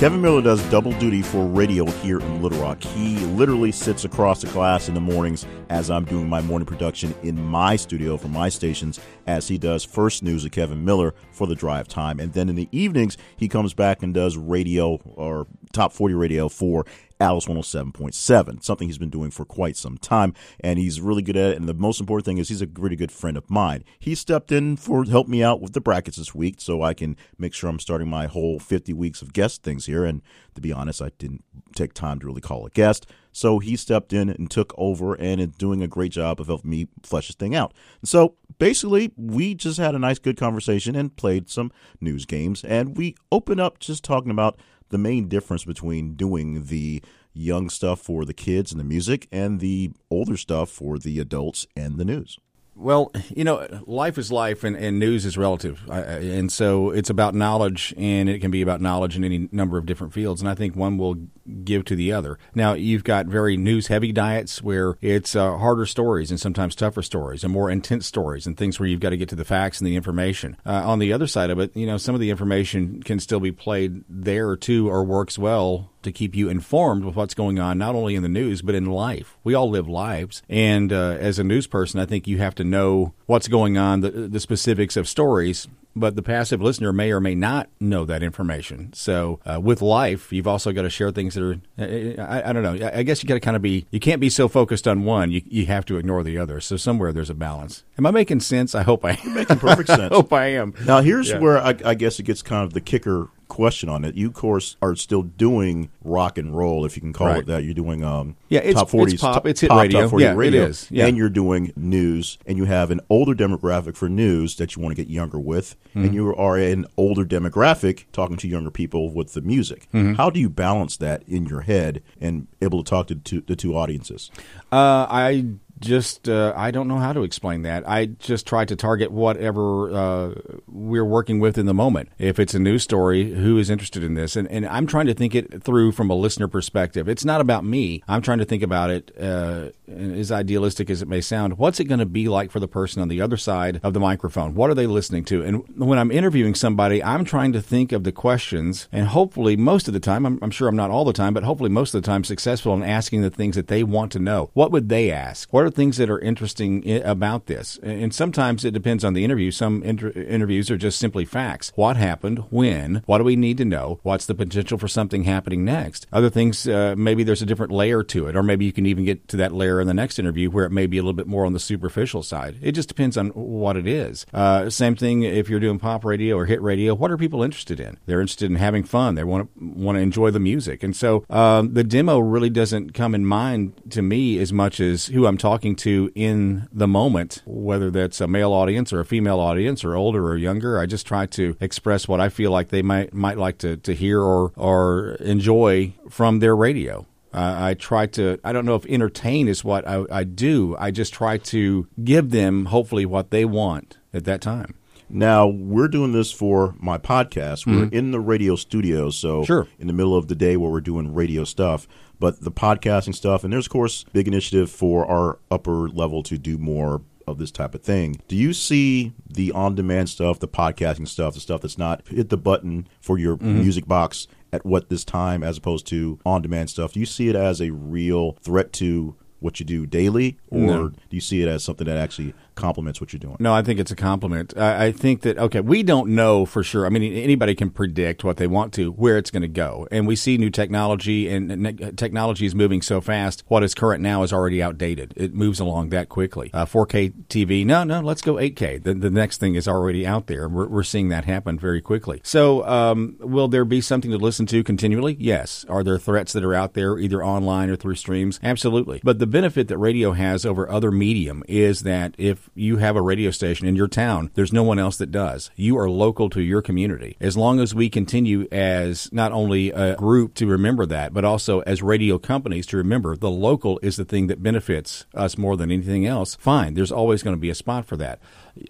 [0.00, 2.82] Kevin Miller does double duty for radio here in Little Rock.
[2.82, 7.14] He literally sits across the glass in the mornings as I'm doing my morning production
[7.22, 11.46] in my studio for my stations, as he does first news of Kevin Miller for
[11.46, 12.18] the drive time.
[12.18, 16.48] And then in the evenings, he comes back and does radio or top 40 radio
[16.48, 16.84] for
[17.20, 21.50] Alice 107.7, something he's been doing for quite some time, and he's really good at
[21.50, 21.56] it.
[21.58, 23.84] And the most important thing is he's a really good friend of mine.
[23.98, 27.16] He stepped in for help me out with the brackets this week so I can
[27.38, 30.04] make sure I'm starting my whole 50 weeks of guest things here.
[30.04, 30.22] And
[30.54, 33.06] to be honest, I didn't take time to really call a guest.
[33.32, 36.70] So he stepped in and took over and is doing a great job of helping
[36.70, 37.74] me flesh this thing out.
[38.00, 42.64] And so basically, we just had a nice, good conversation and played some news games.
[42.64, 44.58] And we opened up just talking about
[44.90, 49.60] the main difference between doing the young stuff for the kids and the music and
[49.60, 52.38] the older stuff for the adults and the news.
[52.80, 55.86] Well, you know, life is life and, and news is relative.
[55.88, 59.84] and so it's about knowledge, and it can be about knowledge in any number of
[59.84, 60.40] different fields.
[60.40, 61.16] And I think one will
[61.64, 62.38] give to the other.
[62.54, 67.02] Now, you've got very news heavy diets where it's uh, harder stories and sometimes tougher
[67.02, 69.78] stories and more intense stories and things where you've got to get to the facts
[69.78, 70.56] and the information.
[70.64, 73.40] Uh, on the other side of it, you know, some of the information can still
[73.40, 77.78] be played there too or works well to keep you informed with what's going on,
[77.78, 79.36] not only in the news, but in life.
[79.44, 80.42] We all live lives.
[80.48, 84.00] And uh, as a news person, I think you have to know what's going on,
[84.00, 88.22] the, the specifics of stories, but the passive listener may or may not know that
[88.22, 88.92] information.
[88.92, 92.52] So uh, with life, you've also got to share things that are, uh, I, I
[92.52, 94.86] don't know, I guess you got to kind of be, you can't be so focused
[94.86, 96.60] on one, you, you have to ignore the other.
[96.60, 97.84] So somewhere there's a balance.
[97.98, 98.74] Am I making sense?
[98.74, 99.18] I hope I am.
[99.24, 100.12] You're making perfect sense.
[100.12, 100.74] I hope I am.
[100.86, 101.38] Now, here's yeah.
[101.38, 104.14] where I, I guess it gets kind of the kicker question on it.
[104.14, 107.40] You, of course, are still doing rock and roll, if you can call right.
[107.40, 107.64] it that.
[107.64, 110.16] You're doing um, yeah, it's, top 40s, it's pop, it's hit pop, radio.
[110.16, 110.62] yeah, radio.
[110.62, 110.90] it is.
[110.90, 111.06] Yeah.
[111.06, 114.96] And you're doing news, and you have an older demographic for news that you want
[114.96, 116.04] to get younger with, mm-hmm.
[116.06, 119.88] and you are an older demographic talking to younger people with the music.
[119.92, 120.14] Mm-hmm.
[120.14, 123.56] How do you balance that in your head and able to talk to two, the
[123.56, 124.30] two audiences?
[124.72, 125.44] Uh, I
[125.80, 127.88] just uh, I don't know how to explain that.
[127.88, 130.34] I just try to target whatever uh,
[130.68, 132.10] we're working with in the moment.
[132.18, 134.36] If it's a news story, who is interested in this?
[134.36, 137.08] And, and I'm trying to think it through from a listener perspective.
[137.08, 138.02] It's not about me.
[138.08, 141.58] I'm trying to think about it uh, as idealistic as it may sound.
[141.58, 144.00] What's it going to be like for the person on the other side of the
[144.00, 144.54] microphone?
[144.54, 145.42] What are they listening to?
[145.42, 149.88] And when I'm interviewing somebody, I'm trying to think of the questions, and hopefully most
[149.88, 152.02] of the time, I'm, I'm sure I'm not all the time, but hopefully most of
[152.02, 154.50] the time, successful in asking the things that they want to know.
[154.52, 155.52] What would they ask?
[155.52, 157.78] What are things that are interesting about this.
[157.82, 159.50] And sometimes it depends on the interview.
[159.50, 161.72] Some inter- interviews are just simply facts.
[161.76, 162.44] What happened?
[162.50, 163.02] When?
[163.06, 164.00] What do we need to know?
[164.02, 166.06] What's the potential for something happening next?
[166.12, 169.04] Other things, uh, maybe there's a different layer to it, or maybe you can even
[169.04, 171.26] get to that layer in the next interview where it may be a little bit
[171.26, 172.58] more on the superficial side.
[172.60, 174.26] It just depends on what it is.
[174.34, 176.94] Uh, same thing if you're doing pop radio or hit radio.
[176.94, 177.98] What are people interested in?
[178.06, 179.14] They're interested in having fun.
[179.14, 182.92] They want to want to enjoy the music, and so um, the demo really doesn't
[182.94, 186.88] come in mind to me as much as who I'm talking talking to in the
[186.88, 190.78] moment, whether that's a male audience or a female audience or older or younger.
[190.78, 193.94] I just try to express what I feel like they might might like to, to
[193.94, 197.06] hear or or enjoy from their radio.
[197.32, 200.74] Uh, I try to, I don't know if entertain is what I, I do.
[200.80, 204.74] I just try to give them, hopefully, what they want at that time.
[205.10, 207.66] Now we're doing this for my podcast.
[207.66, 207.94] We're mm-hmm.
[207.94, 209.66] in the radio studio, so sure.
[209.78, 211.86] in the middle of the day where we're doing radio stuff
[212.20, 216.38] but the podcasting stuff, and there's of course big initiative for our upper level to
[216.38, 218.20] do more of this type of thing.
[218.28, 222.36] Do you see the on-demand stuff, the podcasting stuff, the stuff that's not hit the
[222.36, 223.60] button for your mm-hmm.
[223.60, 226.92] music box at what this time as opposed to on demand stuff?
[226.92, 230.88] Do you see it as a real threat to what you do daily, or No.
[230.88, 233.36] do you see it as something that actually complements what you're doing?
[233.40, 234.56] No, I think it's a compliment.
[234.56, 236.86] I, I think that okay, we don't know for sure.
[236.86, 240.06] I mean, anybody can predict what they want to, where it's going to go, and
[240.06, 243.42] we see new technology, and, technology is moving so fast.
[243.48, 245.14] What is current now is already outdated.
[245.16, 246.50] It moves along that quickly.
[246.52, 248.82] Uh, 4K TV, no, no, let's go 8K.
[248.82, 250.48] The, the next thing is already out there.
[250.48, 252.20] We're, we're seeing that happen very quickly.
[252.22, 255.16] So, um, will there be something to listen to continually?
[255.18, 255.64] Yes.
[255.68, 258.38] Are there threats that are out there, either online or through streams?
[258.42, 259.00] Absolutely.
[259.02, 263.02] But the benefit that radio has over other medium is that if you have a
[263.02, 265.50] radio station in your town, there's no one else that does.
[265.56, 267.16] You are local to your community.
[267.20, 271.60] As long as we continue as not only a group to remember that, but also
[271.60, 275.70] as radio companies to remember the local is the thing that benefits us more than
[275.70, 276.74] anything else, fine.
[276.74, 278.20] There's always going to be a spot for that.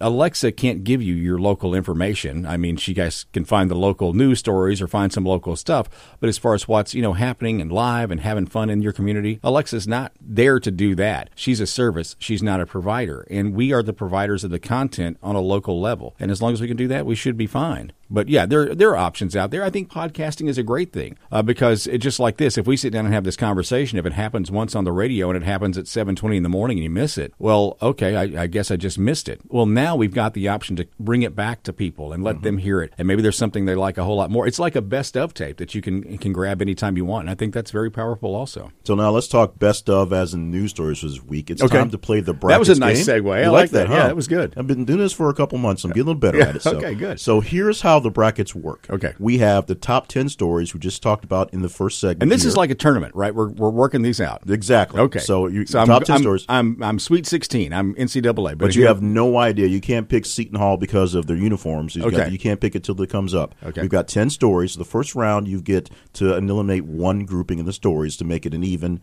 [0.01, 2.47] Alexa can't give you your local information.
[2.47, 5.89] I mean, she guys can find the local news stories or find some local stuff.
[6.21, 8.93] But as far as what's you know happening and live and having fun in your
[8.93, 11.31] community, Alexa's not there to do that.
[11.35, 12.17] She's a service.
[12.19, 15.81] She's not a provider, and we are the providers of the content on a local
[15.81, 16.15] level.
[16.19, 17.93] And as long as we can do that, we should be fine.
[18.11, 19.63] But yeah, there there are options out there.
[19.63, 22.59] I think podcasting is a great thing uh, because it just like this.
[22.59, 25.31] If we sit down and have this conversation, if it happens once on the radio
[25.31, 28.17] and it happens at seven twenty in the morning and you miss it, well, okay,
[28.17, 29.41] I, I guess I just missed it.
[29.49, 32.59] Well, now we've got the option to bring it back to people and let them
[32.59, 34.47] hear it, and maybe there's something they like a whole lot more.
[34.47, 37.31] It's like a best of tape that you can can grab anytime you want, and
[37.31, 38.35] I think that's very powerful.
[38.35, 41.51] Also, So now let's talk best of as in news stories for this week.
[41.51, 41.79] It's Okay.
[41.79, 43.23] time to play the That was a nice game.
[43.25, 43.33] segue.
[43.33, 43.87] I You like that.
[43.87, 43.95] huh?
[43.95, 44.55] Yeah, that was good.
[44.57, 45.85] I've been doing this for a couple months.
[45.85, 46.63] I'm getting a little better Yeah, at it.
[46.63, 46.77] So.
[46.79, 47.21] okay, good.
[47.21, 48.87] So here's how the brackets work.
[48.91, 49.15] Okay.
[49.19, 52.23] We have the top ten stories we just talked about in the first segment.
[52.23, 52.49] and this here.
[52.49, 53.35] is like a tournament, right?
[53.35, 54.43] We're we're working these out.
[54.49, 56.45] exactly Okay, So you I'm, top 10 I'm, stories.
[56.49, 57.73] I'm I'm Sweet Sixteen.
[57.73, 59.67] I'm NCAA, but, But you have no idea.
[59.67, 61.97] You can't pick Seton Hall because of their uniforms.
[61.97, 62.17] You, Okay.
[62.17, 63.55] got, you can't pick it till it comes up.
[63.65, 63.81] Okay.
[63.83, 64.75] We've got 10 stories.
[64.77, 68.55] The first round, you get to eliminate one grouping in the stories to make it
[68.55, 69.01] an even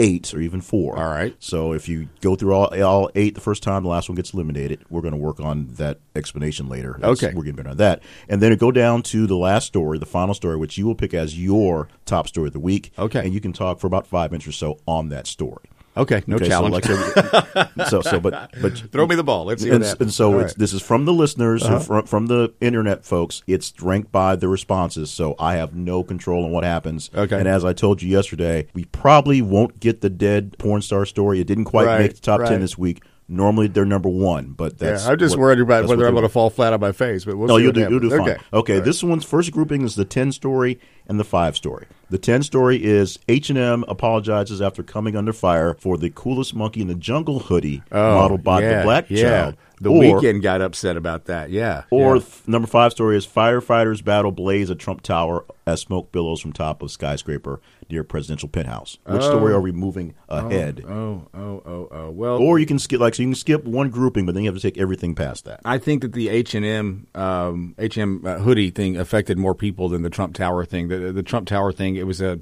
[0.00, 0.98] eight or even four.
[0.98, 1.36] All right.
[1.38, 4.32] So if you go through all, all eight the first time, the last one gets
[4.32, 4.82] eliminated.
[4.88, 6.96] We're going to work on that explanation later.
[6.98, 7.34] That's- Okay.
[7.34, 8.02] We're getting better on that.
[8.28, 10.94] And then it go down to the last story, the final story, which you will
[10.94, 12.92] pick as your top story of the week.
[12.98, 13.20] Okay.
[13.20, 15.68] And you can talk for about five minutes or so on that story.
[16.00, 16.22] Okay.
[16.26, 16.84] No Okay, challenge.
[16.84, 19.44] So, like, so, so, but, but Throw me the ball.
[19.44, 20.44] Let's see and, and so it's, right.
[20.46, 20.54] Uh-huh.
[20.56, 23.42] this is from the listeners, or from, from the internet folks.
[23.46, 27.10] It's ranked by the responses, so I have no control on what happens.
[27.14, 27.38] Okay.
[27.38, 31.40] And as I told you yesterday, we probably won't get the dead porn star story.
[31.40, 32.48] It didn't quite Right, make the top right.
[32.48, 33.02] ten this week.
[33.28, 36.24] Normally they're number one, but that's yeah, I'm just what- worried about whether I'm going
[36.24, 37.24] to fall flat on my face.
[37.24, 38.20] But we'll no, you'll do, you'll do fine.
[38.22, 38.36] Okay.
[38.52, 41.86] Okay, this one's first grouping is the ten story and the five story.
[42.10, 46.54] The ten story is H and M apologizes after coming under fire for the coolest
[46.56, 49.22] monkey in the jungle hoodie Oh, modeled by yeah, the black yeah.
[49.22, 49.56] child.
[49.82, 51.48] The or, Weeknd got upset about that.
[51.50, 51.84] Yeah.
[51.90, 52.22] Or yeah.
[52.22, 56.52] th- number five story is firefighters battle blaze at Trump Tower as smoke billows from
[56.52, 58.98] top of skyscraper near presidential penthouse.
[59.06, 60.84] Which story are we moving ahead?
[60.86, 62.10] oh, oh, oh, oh.
[62.10, 64.50] Well, Or you can skip like so you can skip one grouping, but then you
[64.50, 65.60] have to take everything past that.
[65.64, 69.54] I think that the H and M um, H M uh, hoodie thing affected more
[69.54, 70.88] people than the Trump Tower thing.
[70.88, 72.38] The, the Trump Tower thing, it was a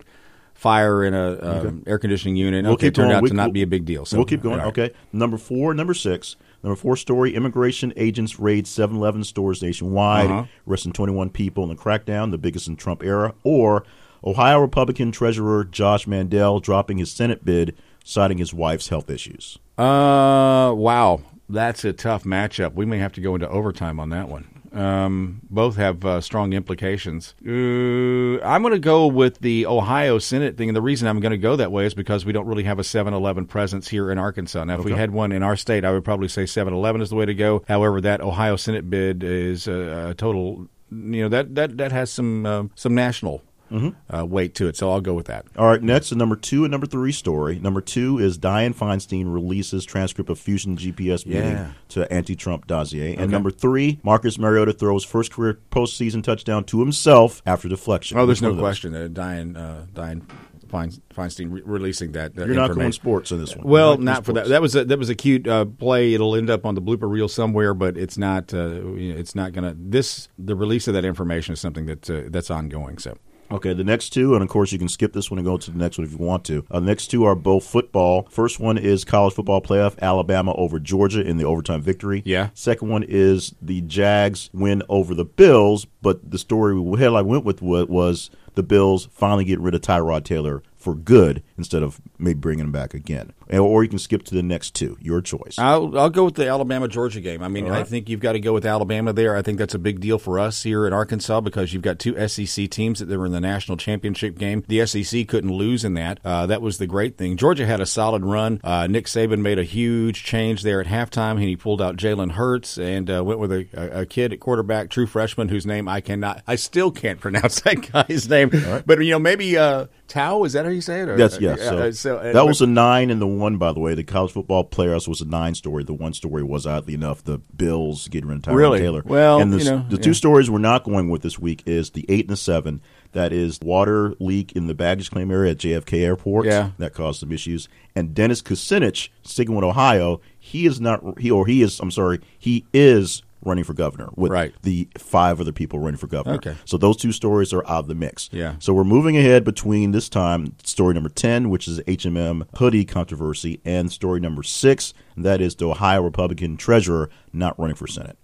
[0.54, 2.64] fire in a um, air conditioning unit.
[2.64, 3.16] We'll okay, keep it turned going.
[3.18, 4.04] out We- to not we'll- be a big deal.
[4.04, 4.58] So we'll keep going.
[4.58, 4.66] right.
[4.66, 4.90] Okay.
[5.12, 6.34] Number four, number six.
[6.62, 10.44] Number four story: Immigration agents raid 7-Eleven stores nationwide, Uh-huh.
[10.68, 13.34] arresting twenty-one people in the crackdown, the biggest in Trump era.
[13.44, 13.84] Or
[14.24, 19.58] Ohio Republican Treasurer Josh Mandel dropping his Senate bid, citing his wife's health issues.
[19.78, 22.74] Uh, wow, that's a tough matchup.
[22.74, 24.57] We may have to go into overtime on that one.
[24.72, 27.34] Um, both have uh, strong implications.
[27.46, 31.32] Uh, I'm going to go with the Ohio Senate thing, and the reason I'm going
[31.32, 34.18] to go that way is because we don't really have a 7-Eleven presence here in
[34.18, 34.64] Arkansas.
[34.64, 37.16] Now, if we had one in our state, I would probably say 7-Eleven is the
[37.16, 37.64] way to go.
[37.66, 40.68] However, that Ohio Senate bid is a, a total.
[40.90, 44.90] You know that that that has some uh, some national uh, weight to it, so
[44.90, 45.46] I'll go with that.
[45.56, 47.58] All right, next, the number two and number three story.
[47.58, 51.70] Number two is Dianne Feinstein releases transcript of Fusion GPS meeting Yeah.
[51.90, 53.14] to anti-Trump dossier.
[53.16, 58.18] And number three, Marcus Mariota throws first career postseason touchdown to himself after deflection.
[58.18, 60.22] Oh, there's no question that Dianne uh, Dianne
[60.70, 62.34] Feinstein re- releasing that.
[62.34, 63.66] that You're not going sports in this one.
[63.66, 64.48] Well, You're not for that.
[64.48, 66.14] That was a, that was a cute uh, play.
[66.14, 68.52] It'll end up on the blooper reel somewhere, but it's not.
[68.52, 69.76] Uh, it's not going to.
[69.78, 72.98] This the release of that information is something that uh, that's ongoing.
[72.98, 73.16] So
[73.50, 75.70] Okay, the next two, and of course you can skip this one and go to
[75.70, 76.66] the next one if you want to.
[76.70, 78.26] Uh, the next two are both football.
[78.30, 82.22] First one is college football playoff, Alabama over Georgia in the overtime victory.
[82.24, 82.50] Yeah.
[82.54, 87.44] Second one is the Jags win over the Bills, but the story we headline went
[87.44, 92.38] with was the Bills finally get rid of Tyrod Taylor for good instead of maybe
[92.38, 93.32] bringing them back again.
[93.50, 94.96] Or you can skip to the next two.
[95.00, 95.58] Your choice.
[95.58, 97.42] I'll, I'll go with the Alabama Georgia game.
[97.42, 97.80] I mean, right.
[97.80, 99.36] I think you've got to go with Alabama there.
[99.36, 102.28] I think that's a big deal for us here in Arkansas because you've got two
[102.28, 104.64] SEC teams that were in the national championship game.
[104.68, 106.20] The SEC couldn't lose in that.
[106.24, 107.36] Uh, that was the great thing.
[107.36, 108.60] Georgia had a solid run.
[108.62, 112.32] Uh, Nick Saban made a huge change there at halftime, and he pulled out Jalen
[112.32, 116.00] Hurts and uh, went with a, a, kid at quarterback, true freshman, whose name I
[116.00, 118.50] cannot, I still can't pronounce that guy's name.
[118.50, 118.82] Right.
[118.86, 121.08] But you know, maybe uh, Tua is that how you say it?
[121.08, 121.47] Or, yes, yes.
[121.56, 123.94] So, uh, so that was a nine and the one, by the way.
[123.94, 125.84] The college football playoffs was a nine story.
[125.84, 128.78] The one story was oddly enough the Bills getting rid of Tyrod really?
[128.80, 129.02] Taylor.
[129.04, 131.90] Well, and the, you know, the two stories we're not going with this week is
[131.90, 132.80] the eight and the seven.
[133.12, 136.46] That is water leak in the baggage claim area at JFK Airport.
[136.46, 136.72] Yeah.
[136.78, 137.68] that caused some issues.
[137.94, 141.80] And Dennis Kucinich, sticking with Ohio, he is not he or he is.
[141.80, 144.54] I'm sorry, he is running for governor with right.
[144.62, 146.36] the five other people running for governor.
[146.36, 146.56] Okay.
[146.64, 148.28] So those two stories are out of the mix.
[148.32, 148.56] Yeah.
[148.58, 153.60] So we're moving ahead between this time story number 10, which is HMM hoodie controversy,
[153.64, 158.18] and story number 6, that is the Ohio Republican treasurer not running for Senate.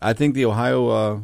[0.00, 1.20] I think the Ohio uh,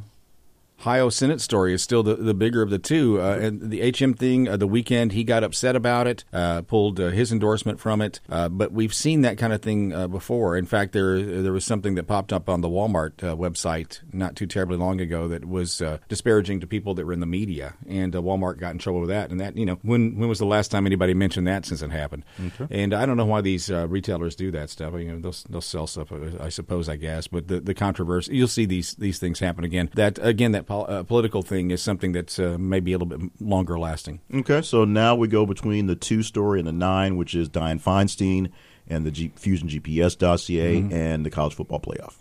[0.82, 3.20] Ohio Senate story is still the, the bigger of the two.
[3.20, 6.98] Uh, and the HM thing, uh, the Weeknd, he got upset about it, uh, pulled
[6.98, 8.18] uh, his endorsement from it.
[8.28, 10.56] Uh, but we've seen that kind of thing uh, before.
[10.56, 14.46] In fact, there there was something that popped up on the Walmart website not too
[14.46, 18.58] terribly long ago that was disparaging to people that were in the media, and Walmart
[18.58, 19.30] got in trouble with that.
[19.30, 21.92] And that, you know, when when was the last time anybody mentioned that since it
[21.92, 22.24] happened?
[22.44, 22.82] Okay.
[22.82, 24.94] And I don't know why these retailers do that stuff.
[24.94, 27.28] You know, they'll they'll sell stuff, I suppose, I guess.
[27.28, 29.90] But the the controversy, you'll see these these things happen again.
[29.94, 33.78] That again, that uh, political thing is something that's uh, maybe a little bit longer
[33.78, 34.20] lasting.
[34.34, 37.82] Okay, so now we go between the two story and the nine, which is Dianne
[37.82, 38.50] Feinstein
[38.88, 40.92] and the G- Fusion GPS dossier mm-hmm.
[40.92, 42.14] and the college football playoff.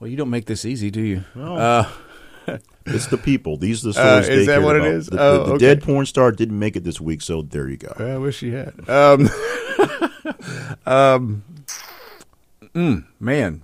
[0.00, 1.24] Well, you don't make this easy, do you?
[1.36, 1.88] Uh,
[2.86, 3.56] it's the people.
[3.56, 4.28] These are the uh, stories.
[4.28, 4.88] Uh, is that what about.
[4.88, 5.06] it is?
[5.06, 5.58] The, oh, the, the okay.
[5.58, 7.94] dead porn star didn't make it this week, so there you go.
[7.98, 8.74] I wish he had.
[8.88, 9.28] Um,
[10.86, 11.44] um,
[12.74, 13.62] mm, man,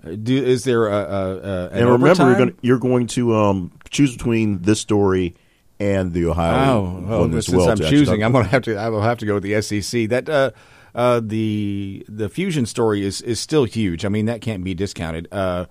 [0.00, 4.16] do, is there a, a, a and remember you're going, you're going to um, choose
[4.16, 5.34] between this story
[5.78, 7.70] and the Ohio oh, oh one since well.
[7.70, 10.08] I'm choosing, I'm going to have to I will have to go with the SEC.
[10.08, 10.50] That uh,
[10.94, 14.04] uh, the the fusion story is is still huge.
[14.04, 15.28] I mean that can't be discounted.
[15.32, 15.66] Uh,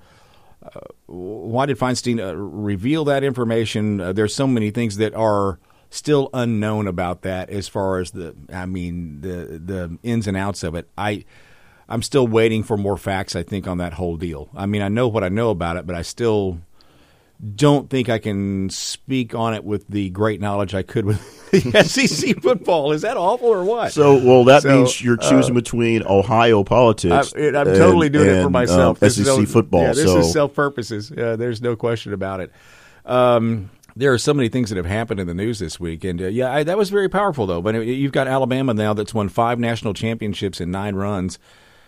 [0.62, 4.02] uh why did Feinstein uh, reveal that information?
[4.02, 8.36] Uh, there's so many things that are still unknown about that as far as the
[8.52, 10.88] I mean the the ins and outs of it.
[10.98, 11.26] I
[11.90, 13.36] I'm still waiting for more facts.
[13.36, 14.50] I think on that whole deal.
[14.56, 16.60] I mean, I know what I know about it, but I still
[17.56, 21.20] don't think I can speak on it with the great knowledge I could with
[21.88, 22.92] SEC football.
[22.92, 23.92] Is that awful or what?
[23.92, 27.34] So, well, that so, means you're choosing uh, between Ohio politics.
[27.36, 29.02] I, am totally doing and, it for myself.
[29.02, 29.82] Um, SEC football.
[29.82, 30.20] Yeah, this so.
[30.20, 31.12] is self purposes.
[31.16, 32.52] Yeah, there's no question about it.
[33.06, 36.22] Um, there are so many things that have happened in the news this week, and
[36.22, 37.62] uh, yeah, I, that was very powerful though.
[37.62, 41.40] But you've got Alabama now that's won five national championships in nine runs.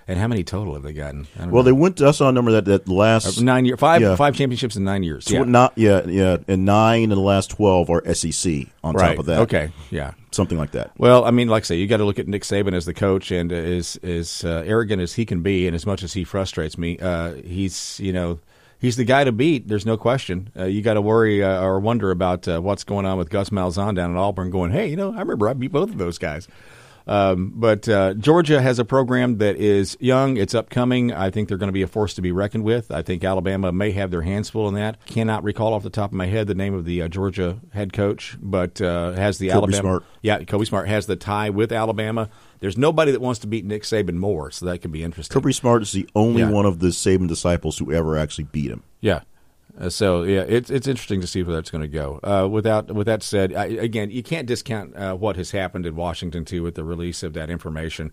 [0.08, 1.28] And how many total have they gotten?
[1.38, 1.62] Well, know.
[1.64, 2.02] they went.
[2.02, 4.16] I saw a number that that last uh, nine year five yeah.
[4.16, 5.30] five championships in nine years.
[5.30, 5.44] Yeah.
[5.44, 9.10] not yeah yeah, and nine in the last twelve are SEC on right.
[9.10, 9.40] top of that.
[9.42, 10.92] Okay, yeah, something like that.
[10.98, 12.94] Well, I mean, like I say, you got to look at Nick Saban as the
[12.94, 16.24] coach, and as as uh, arrogant as he can be, and as much as he
[16.24, 18.40] frustrates me, uh, he's you know
[18.80, 19.68] he's the guy to beat.
[19.68, 20.52] There's no question.
[20.58, 23.52] Uh, you got to worry uh, or wonder about uh, what's going on with Gus
[23.52, 24.50] Malzahn down at Auburn.
[24.50, 26.48] Going, hey, you know, I remember I beat both of those guys.
[27.12, 30.38] Um, but uh, Georgia has a program that is young.
[30.38, 31.12] It's upcoming.
[31.12, 32.90] I think they're going to be a force to be reckoned with.
[32.90, 35.06] I think Alabama may have their hands full in that.
[35.08, 37.92] Cannot recall off the top of my head the name of the uh, Georgia head
[37.92, 39.82] coach, but uh, has the Kirby Alabama.
[39.82, 40.04] Smart.
[40.22, 42.30] Yeah, Kirby Smart has the tie with Alabama.
[42.62, 45.34] There's nobody that wants to beat Nick Saban more, so that could be interesting.
[45.34, 46.50] Kirby Smart is the only yeah.
[46.50, 48.84] one of the Saban disciples who ever actually beat him.
[49.02, 49.22] Yeah.
[49.80, 52.20] Uh, so yeah, it's it's interesting to see where that's going to go.
[52.24, 55.96] Uh, without with that said, I, again, you can't discount uh, what has happened in
[55.96, 58.12] Washington too with the release of that information.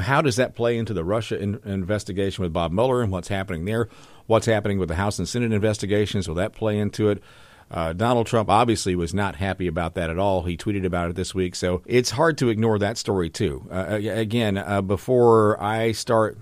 [0.00, 3.64] How does that play into the Russia in, investigation with Bob Mueller and what's happening
[3.66, 3.88] there?
[4.26, 6.26] What's happening with the House and Senate investigations?
[6.26, 7.22] Will that play into it?
[7.70, 10.42] Uh, Donald Trump obviously was not happy about that at all.
[10.42, 13.66] He tweeted about it this week, so it's hard to ignore that story too.
[13.70, 16.38] Uh, again, uh, before I start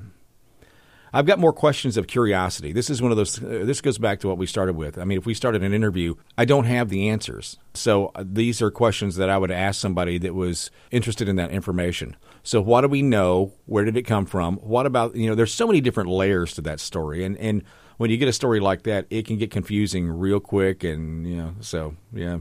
[1.12, 2.72] I've got more questions of curiosity.
[2.72, 3.42] This is one of those.
[3.42, 4.98] Uh, this goes back to what we started with.
[4.98, 7.58] I mean, if we started an interview, I don't have the answers.
[7.74, 11.50] So uh, these are questions that I would ask somebody that was interested in that
[11.50, 12.16] information.
[12.42, 13.52] So what do we know?
[13.66, 14.56] Where did it come from?
[14.56, 15.34] What about you know?
[15.34, 17.62] There's so many different layers to that story, and and
[17.98, 21.36] when you get a story like that, it can get confusing real quick, and you
[21.36, 21.54] know.
[21.60, 22.38] So yeah.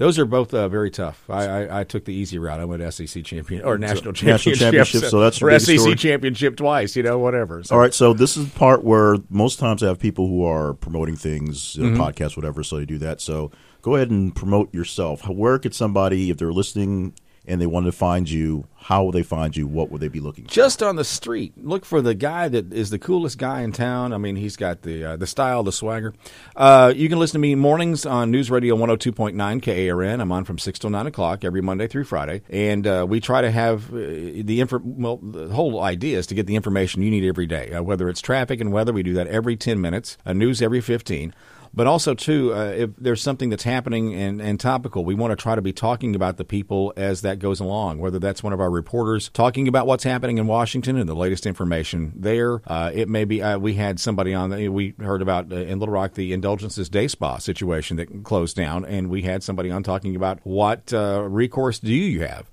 [0.00, 1.28] Those are both uh, very tough.
[1.28, 2.58] I, I, I, took the easy route.
[2.58, 4.52] I went SEC champion or national championship.
[4.52, 5.10] National championship.
[5.10, 5.94] So, that's or SEC story.
[5.94, 6.96] championship twice.
[6.96, 7.62] You know, whatever.
[7.62, 7.74] So.
[7.74, 7.92] All right.
[7.92, 11.82] So this is part where most times I have people who are promoting things, uh,
[11.82, 12.00] mm-hmm.
[12.00, 12.62] podcasts, whatever.
[12.62, 13.20] So they do that.
[13.20, 13.50] So
[13.82, 15.28] go ahead and promote yourself.
[15.28, 17.12] Where could somebody, if they're listening
[17.46, 19.66] and they wanted to find you, how would they find you?
[19.66, 20.50] What would they be looking for?
[20.50, 21.52] Just on the street.
[21.56, 24.12] Look for the guy that is the coolest guy in town.
[24.12, 26.14] I mean, he's got the uh, the style, the swagger.
[26.56, 30.20] Uh, you can listen to me mornings on News Radio 102.9 KARN.
[30.20, 32.42] I'm on from 6 till 9 o'clock every Monday through Friday.
[32.50, 34.80] And uh, we try to have uh, the info.
[34.82, 38.08] Well, the whole idea is to get the information you need every day, uh, whether
[38.08, 38.92] it's traffic and weather.
[38.92, 41.34] We do that every 10 minutes, a news every 15
[41.72, 45.36] but also too uh, if there's something that's happening and, and topical we want to
[45.36, 48.60] try to be talking about the people as that goes along whether that's one of
[48.60, 52.60] our reporters talking about what's happening in washington and the latest information there.
[52.66, 55.78] Uh, it may be uh, we had somebody on the, we heard about uh, in
[55.78, 59.82] little rock the indulgences day spa situation that closed down and we had somebody on
[59.82, 62.50] talking about what uh, recourse do you have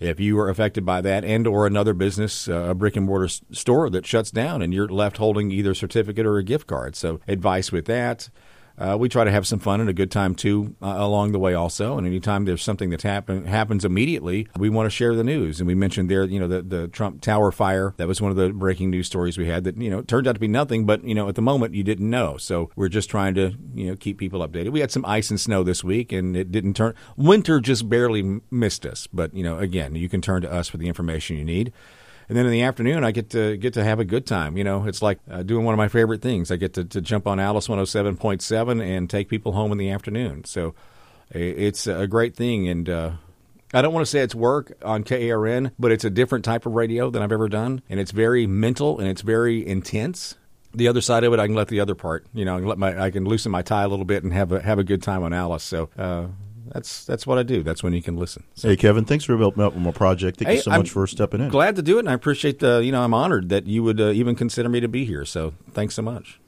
[0.00, 3.28] if you are affected by that and or another business uh, a brick and mortar
[3.52, 6.96] store that shuts down and you're left holding either a certificate or a gift card.
[6.96, 8.30] So advice with that
[8.80, 11.38] uh, we try to have some fun and a good time too uh, along the
[11.38, 11.98] way also.
[11.98, 15.60] And anytime there's something that happen, happens immediately, we want to share the news.
[15.60, 17.94] And we mentioned there, you know, the, the Trump Tower fire.
[17.98, 20.32] That was one of the breaking news stories we had that, you know, turned out
[20.32, 22.38] to be nothing, but, you know, at the moment you didn't know.
[22.38, 24.70] So we're just trying to, you know, keep people updated.
[24.70, 28.40] We had some ice and snow this week and it didn't turn, winter just barely
[28.50, 29.06] missed us.
[29.12, 31.72] But, you know, again, you can turn to us for the information you need
[32.30, 34.56] and then in the afternoon I get to get to have a good time.
[34.56, 36.52] You know, it's like uh, doing one of my favorite things.
[36.52, 40.44] I get to, to jump on Alice 107.7 and take people home in the afternoon.
[40.44, 40.76] So
[41.32, 43.10] it's a great thing, and uh,
[43.74, 46.72] I don't want to say it's work on KARN, but it's a different type of
[46.74, 50.36] radio than I've ever done, and it's very mental and it's very intense.
[50.72, 52.26] The other side of it, I can let the other part.
[52.32, 54.32] You know, I can let my I can loosen my tie a little bit and
[54.32, 55.64] have a have a good time on Alice.
[55.64, 55.88] So.
[55.98, 56.26] Uh,
[56.72, 57.62] that's that's what I do.
[57.62, 58.44] That's when you can listen.
[58.54, 58.68] So.
[58.68, 60.38] Hey, Kevin, thanks for helping out with my project.
[60.38, 61.48] Thank hey, you so I'm much for stepping in.
[61.48, 62.80] Glad to do it, and I appreciate the.
[62.84, 65.24] You know, I'm honored that you would uh, even consider me to be here.
[65.24, 66.38] So, thanks so much.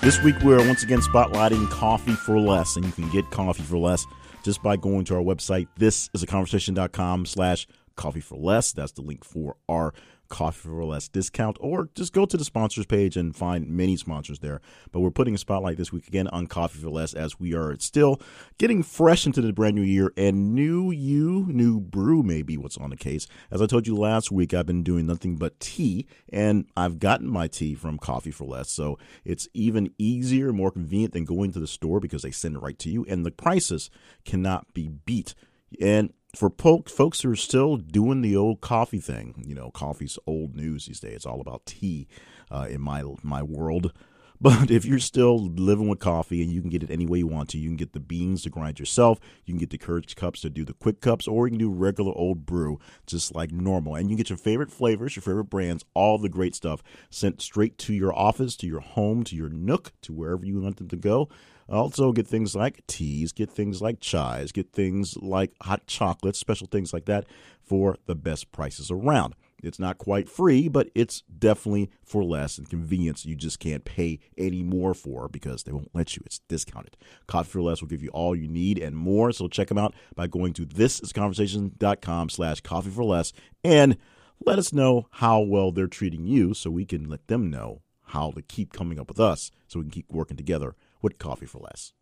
[0.00, 3.78] This week, we're once again spotlighting coffee for less, and you can get coffee for
[3.78, 4.06] less
[4.44, 5.66] just by going to our website.
[5.76, 7.66] This is a conversation.com slash
[7.96, 8.72] coffee for less.
[8.72, 9.92] That's the link for our
[10.28, 14.38] coffee for less discount or just go to the sponsors page and find many sponsors
[14.40, 14.60] there.
[14.92, 17.76] But we're putting a spotlight this week again on coffee for less as we are
[17.78, 18.20] still
[18.58, 22.78] getting fresh into the brand new year and new you new brew may be what's
[22.78, 23.26] on the case.
[23.50, 27.28] As i told you last week i've been doing nothing but tea and i've gotten
[27.28, 28.70] my tea from coffee for less.
[28.70, 32.60] So it's even easier more convenient than going to the store because they send it
[32.60, 33.90] right to you and the prices
[34.24, 35.34] cannot be beat.
[35.80, 40.54] And for folks who are still doing the old coffee thing, you know, coffee's old
[40.54, 41.16] news these days.
[41.16, 42.08] It's all about tea
[42.50, 43.92] uh, in my my world.
[44.40, 47.26] But if you're still living with coffee and you can get it any way you
[47.26, 50.14] want to, you can get the beans to grind yourself, you can get the Keurig
[50.16, 53.52] cups to do the quick cups, or you can do regular old brew just like
[53.52, 53.94] normal.
[53.94, 57.40] And you can get your favorite flavors, your favorite brands, all the great stuff sent
[57.40, 60.88] straight to your office, to your home, to your nook, to wherever you want them
[60.88, 61.28] to go.
[61.68, 66.66] Also, get things like teas, get things like chais, get things like hot chocolates, special
[66.66, 67.26] things like that
[67.62, 69.34] for the best prices around.
[69.62, 74.18] It's not quite free, but it's definitely for less and convenience you just can't pay
[74.36, 76.22] any more for because they won't let you.
[76.26, 76.96] It's discounted.
[77.26, 79.32] Coffee for Less will give you all you need and more.
[79.32, 83.32] So check them out by going to thisisconversation.com slash coffee for less
[83.64, 83.96] and
[84.44, 88.30] let us know how well they're treating you so we can let them know how
[88.32, 90.74] to keep coming up with us so we can keep working together
[91.04, 91.92] with Coffee for Less.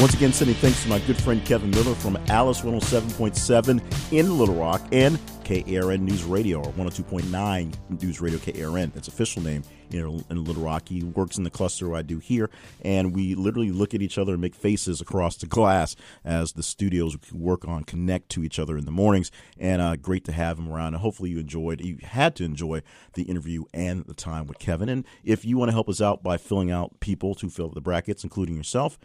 [0.00, 4.54] Once again, sending thanks to my good friend Kevin Miller from Alice 107.7 in Little
[4.54, 8.92] Rock and KARN News Radio, or 102.9 News Radio KARN.
[8.94, 10.88] That's official name in, in Little Rock.
[10.88, 12.48] He works in the cluster I do here,
[12.80, 16.62] and we literally look at each other and make faces across the glass as the
[16.62, 19.30] studios we work on connect to each other in the mornings.
[19.58, 20.94] And uh, great to have him around.
[20.94, 22.80] And hopefully you enjoyed, you had to enjoy
[23.12, 24.88] the interview and the time with Kevin.
[24.88, 27.82] And if you want to help us out by filling out people to fill the
[27.82, 28.98] brackets, including yourself,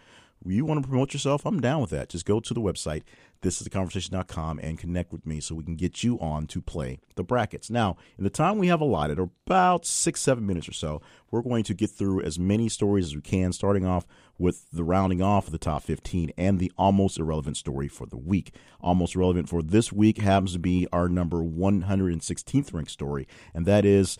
[0.51, 2.09] you want to promote yourself, I'm down with that.
[2.09, 3.03] Just go to the website,
[3.41, 7.69] thisistheconversation.com, and connect with me so we can get you on to play the brackets.
[7.69, 11.63] Now, in the time we have allotted, about six, seven minutes or so, we're going
[11.63, 14.05] to get through as many stories as we can, starting off
[14.37, 18.17] with the rounding off of the top 15 and the almost irrelevant story for the
[18.17, 18.53] week.
[18.81, 23.85] Almost irrelevant for this week happens to be our number 116th ranked story, and that
[23.85, 24.17] is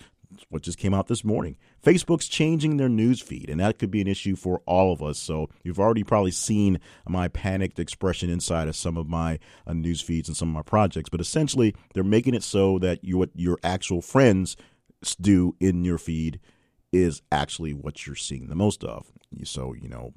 [0.50, 1.58] what just came out this morning.
[1.84, 5.18] Facebook's changing their news feed, and that could be an issue for all of us.
[5.20, 10.02] So you've already probably seen my panicked expression inside of some of my uh, news
[10.02, 11.10] feeds and some of my projects.
[11.10, 14.56] But essentially, they're making it so that you, what your actual friends
[15.22, 16.40] do in your feed
[16.92, 19.12] is actually what you're seeing the most of.
[19.44, 20.14] So you know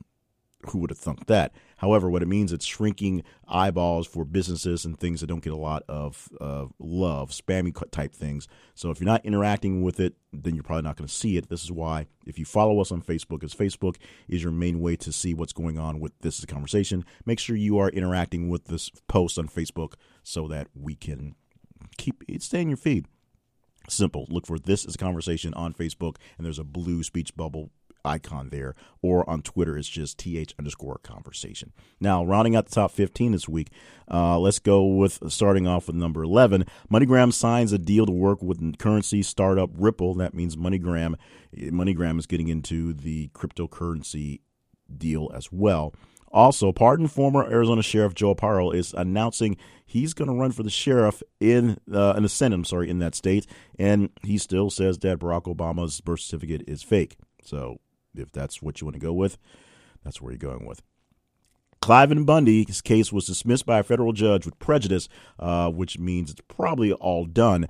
[0.66, 1.52] who would have thunk that?
[1.76, 5.56] However, what it means it's shrinking eyeballs for businesses and things that don't get a
[5.56, 8.48] lot of uh, love, spammy type things.
[8.74, 11.48] So if you're not interacting with it, then you're probably not going to see it.
[11.48, 13.96] This is why if you follow us on Facebook, as Facebook
[14.26, 17.04] is your main way to see what's going on with this conversation.
[17.24, 19.94] Make sure you are interacting with this post on Facebook
[20.24, 21.36] so that we can
[21.96, 23.06] keep it stay in your feed.
[23.88, 24.26] Simple.
[24.28, 27.70] Look for this is a conversation on Facebook, and there's a blue speech bubble
[28.08, 31.72] icon there, or on Twitter, it's just th underscore conversation.
[32.00, 33.70] Now, rounding out the top 15 this week,
[34.10, 36.64] uh, let's go with starting off with number 11.
[36.90, 40.14] MoneyGram signs a deal to work with currency startup Ripple.
[40.14, 41.14] That means MoneyGram,
[41.56, 44.40] MoneyGram is getting into the cryptocurrency
[44.96, 45.94] deal as well.
[46.30, 49.56] Also, pardon former Arizona Sheriff Joe Arpaio is announcing
[49.86, 52.54] he's going to run for the sheriff in uh, in the Senate.
[52.54, 53.46] I'm sorry, in that state,
[53.78, 57.16] and he still says that Barack Obama's birth certificate is fake.
[57.42, 57.80] So
[58.14, 59.38] if that's what you want to go with,
[60.04, 60.82] that's where you're going with.
[61.80, 66.42] Cliven Bundy's case was dismissed by a federal judge with prejudice, uh, which means it's
[66.48, 67.68] probably all done.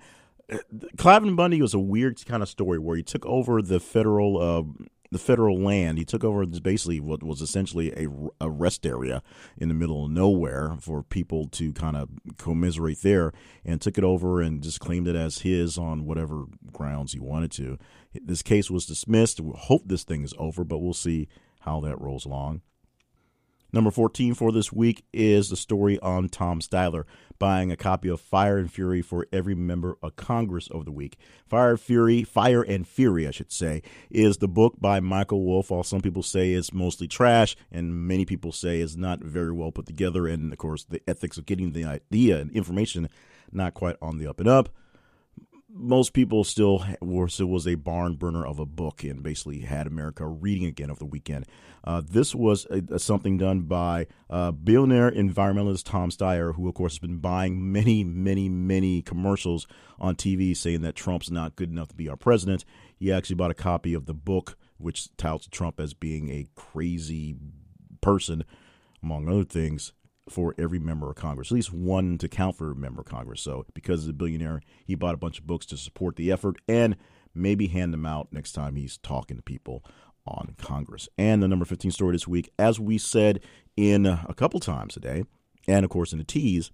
[0.97, 4.63] Cliven Bundy was a weird kind of story where he took over the federal uh,
[5.11, 5.99] the federal land.
[5.99, 8.09] He took over basically what was essentially a,
[8.41, 9.23] a rest area
[9.57, 13.33] in the middle of nowhere for people to kind of commiserate there,
[13.65, 17.51] and took it over and just claimed it as his on whatever grounds he wanted
[17.53, 17.79] to.
[18.15, 19.41] This case was dismissed.
[19.41, 21.29] We hope this thing is over, but we'll see
[21.61, 22.63] how that rolls along.
[23.73, 27.05] Number 14 for this week is the story on Tom Steyer
[27.39, 31.17] buying a copy of Fire and Fury for every member of Congress over the week.
[31.47, 35.71] Fire and Fury, Fire and Fury, I should say, is the book by Michael Wolff.
[35.71, 39.73] All some people say is mostly trash, and many people say is not very well
[39.73, 40.27] put together.
[40.27, 43.09] And of course, the ethics of getting the idea and information
[43.53, 44.69] not quite on the up and up
[45.71, 49.87] most people still were still was a barn burner of a book and basically had
[49.87, 51.47] America reading again over the weekend.
[51.85, 56.75] Uh, this was a, a, something done by uh, billionaire environmentalist Tom Steyer, who of
[56.75, 59.67] course has been buying many, many, many commercials
[59.99, 62.65] on TV saying that Trump's not good enough to be our president.
[62.97, 67.37] He actually bought a copy of the book, which touts Trump as being a crazy
[68.01, 68.45] person,
[69.03, 69.93] among other things
[70.31, 73.41] for every member of Congress, at least one to count for a member of Congress.
[73.41, 76.57] So, because he's a billionaire, he bought a bunch of books to support the effort
[76.69, 76.97] and
[77.35, 79.85] maybe hand them out next time he's talking to people
[80.27, 81.09] on Congress.
[81.17, 83.41] And the number 15 story this week, as we said
[83.77, 85.25] in a couple times today,
[85.67, 86.71] and of course in the tease,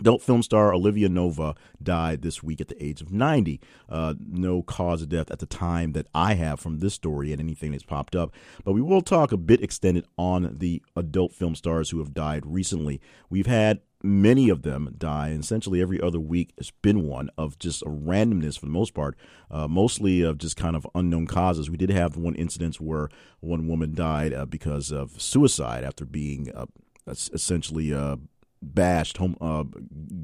[0.00, 3.60] Adult film star Olivia Nova died this week at the age of 90.
[3.88, 7.40] Uh, no cause of death at the time that I have from this story and
[7.40, 8.32] anything that's popped up.
[8.64, 12.44] But we will talk a bit extended on the adult film stars who have died
[12.46, 13.00] recently.
[13.30, 15.28] We've had many of them die.
[15.28, 18.94] And essentially, every other week has been one of just a randomness for the most
[18.94, 19.16] part,
[19.50, 21.70] uh, mostly of just kind of unknown causes.
[21.70, 23.08] We did have one incident where
[23.40, 26.66] one woman died uh, because of suicide after being uh,
[27.06, 28.16] essentially uh,
[28.62, 29.64] bashed, home, uh,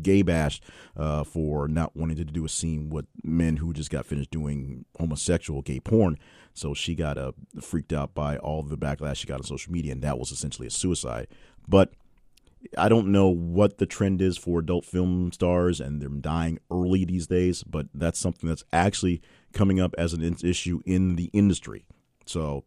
[0.03, 0.65] gay bashed
[0.97, 4.85] uh, for not wanting to do a scene with men who just got finished doing
[4.99, 6.19] homosexual gay porn.
[6.53, 9.93] So she got uh, freaked out by all the backlash she got on social media,
[9.93, 11.29] and that was essentially a suicide.
[11.67, 11.93] But
[12.79, 17.05] I don't know what the trend is for adult film stars and them dying early
[17.05, 19.21] these days, but that's something that's actually
[19.53, 21.85] coming up as an issue in the industry.
[22.27, 22.65] So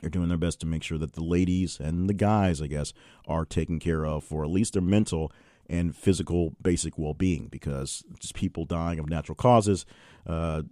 [0.00, 2.92] they're doing their best to make sure that the ladies and the guys, I guess,
[3.26, 5.32] are taken care of for at least their mental
[5.68, 9.86] and physical basic well being because just people dying of natural causes
[10.26, 10.62] uh,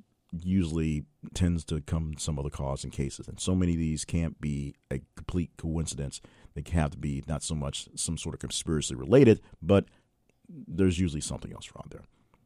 [0.42, 1.04] usually
[1.34, 3.28] tends to come some other cause in cases.
[3.28, 6.20] And so many of these can't be a complete coincidence.
[6.54, 9.86] They have to be not so much some sort of conspiracy related, but
[10.48, 12.02] there's usually something else wrong there.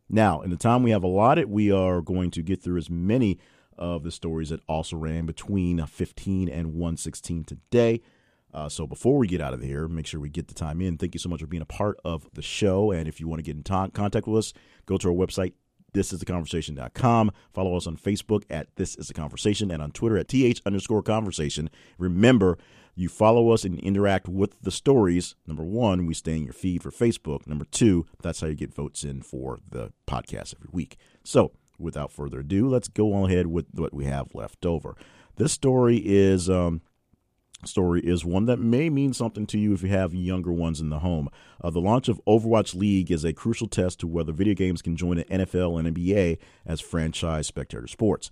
[0.09, 3.39] Now, in the time we have allotted, we are going to get through as many
[3.79, 8.01] of the stories that also ran between 15 and 116 today.
[8.55, 10.99] Uh, so before we get out of here, make sure we get the time in.
[10.99, 12.91] Thank you so much for being a part of the show.
[12.91, 14.53] And if you want to get in t- contact with us,
[14.85, 15.55] go to our website,
[15.95, 17.33] thisistheconversation.com.
[17.55, 21.03] Follow us on Facebook at This Is a Conversation and on Twitter at TH underscore
[21.03, 21.71] conversation.
[21.99, 22.59] Remember,
[22.95, 25.35] you follow us and interact with the stories.
[25.47, 27.47] Number one, we stay in your feed for Facebook.
[27.47, 30.99] Number two, that's how you get votes in for the podcast every week.
[31.25, 34.97] So without further ado, let's go on ahead with what we have left over.
[35.37, 36.83] This story is um,
[37.65, 40.91] story is one that may mean something to you if you have younger ones in
[40.91, 41.29] the home.
[41.63, 44.97] Uh, the launch of Overwatch League is a crucial test to whether video games can
[44.97, 48.31] join the NFL and NBA as franchise spectator sports.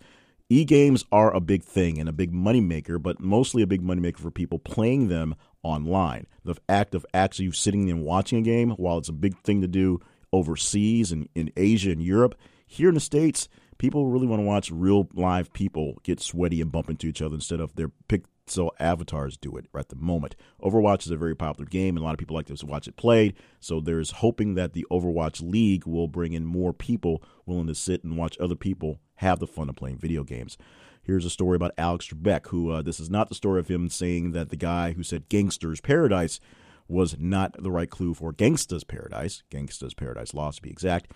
[0.53, 4.19] E games are a big thing and a big moneymaker, but mostly a big moneymaker
[4.19, 6.27] for people playing them online.
[6.45, 9.69] The act of actually sitting and watching a game, while it's a big thing to
[9.69, 10.01] do
[10.33, 12.35] overseas and in Asia and Europe,
[12.71, 13.49] here in the States,
[13.79, 17.35] people really want to watch real live people get sweaty and bump into each other
[17.35, 20.37] instead of their pixel avatars do it at the moment.
[20.63, 22.95] Overwatch is a very popular game, and a lot of people like to watch it
[22.95, 23.35] played.
[23.59, 28.05] So there's hoping that the Overwatch League will bring in more people willing to sit
[28.05, 30.57] and watch other people have the fun of playing video games.
[31.03, 33.89] Here's a story about Alex Trebek, who uh, this is not the story of him
[33.89, 36.39] saying that the guy who said Gangster's Paradise
[36.87, 39.43] was not the right clue for Gangsta's Paradise.
[39.51, 41.11] Gangsta's Paradise Lost, to be exact.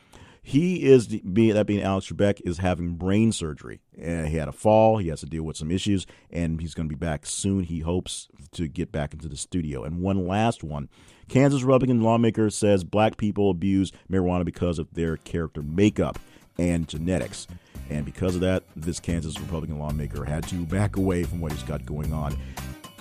[0.46, 3.80] He is being that being Alex Trebek is having brain surgery.
[3.98, 4.98] Uh, he had a fall.
[4.98, 7.64] He has to deal with some issues, and he's going to be back soon.
[7.64, 9.84] He hopes to get back into the studio.
[9.84, 10.90] And one last one:
[11.28, 16.18] Kansas Republican lawmaker says black people abuse marijuana because of their character makeup
[16.58, 17.46] and genetics.
[17.88, 21.62] And because of that, this Kansas Republican lawmaker had to back away from what he's
[21.62, 22.36] got going on.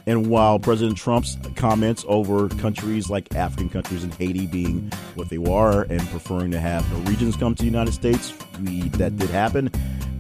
[0.06, 5.38] And while President Trump's comments over countries like African countries and Haiti being what they
[5.38, 9.72] are and preferring to have Norwegians come to the United States, we, that did happen.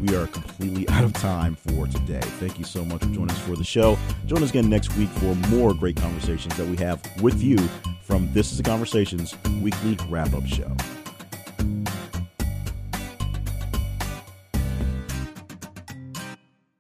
[0.02, 2.22] We are completely out of time for today.
[2.22, 3.98] Thank you so much for joining us for the show.
[4.26, 7.58] Join us again next week for more great conversations that we have with you
[8.02, 10.76] from This is the Conversations weekly wrap up show.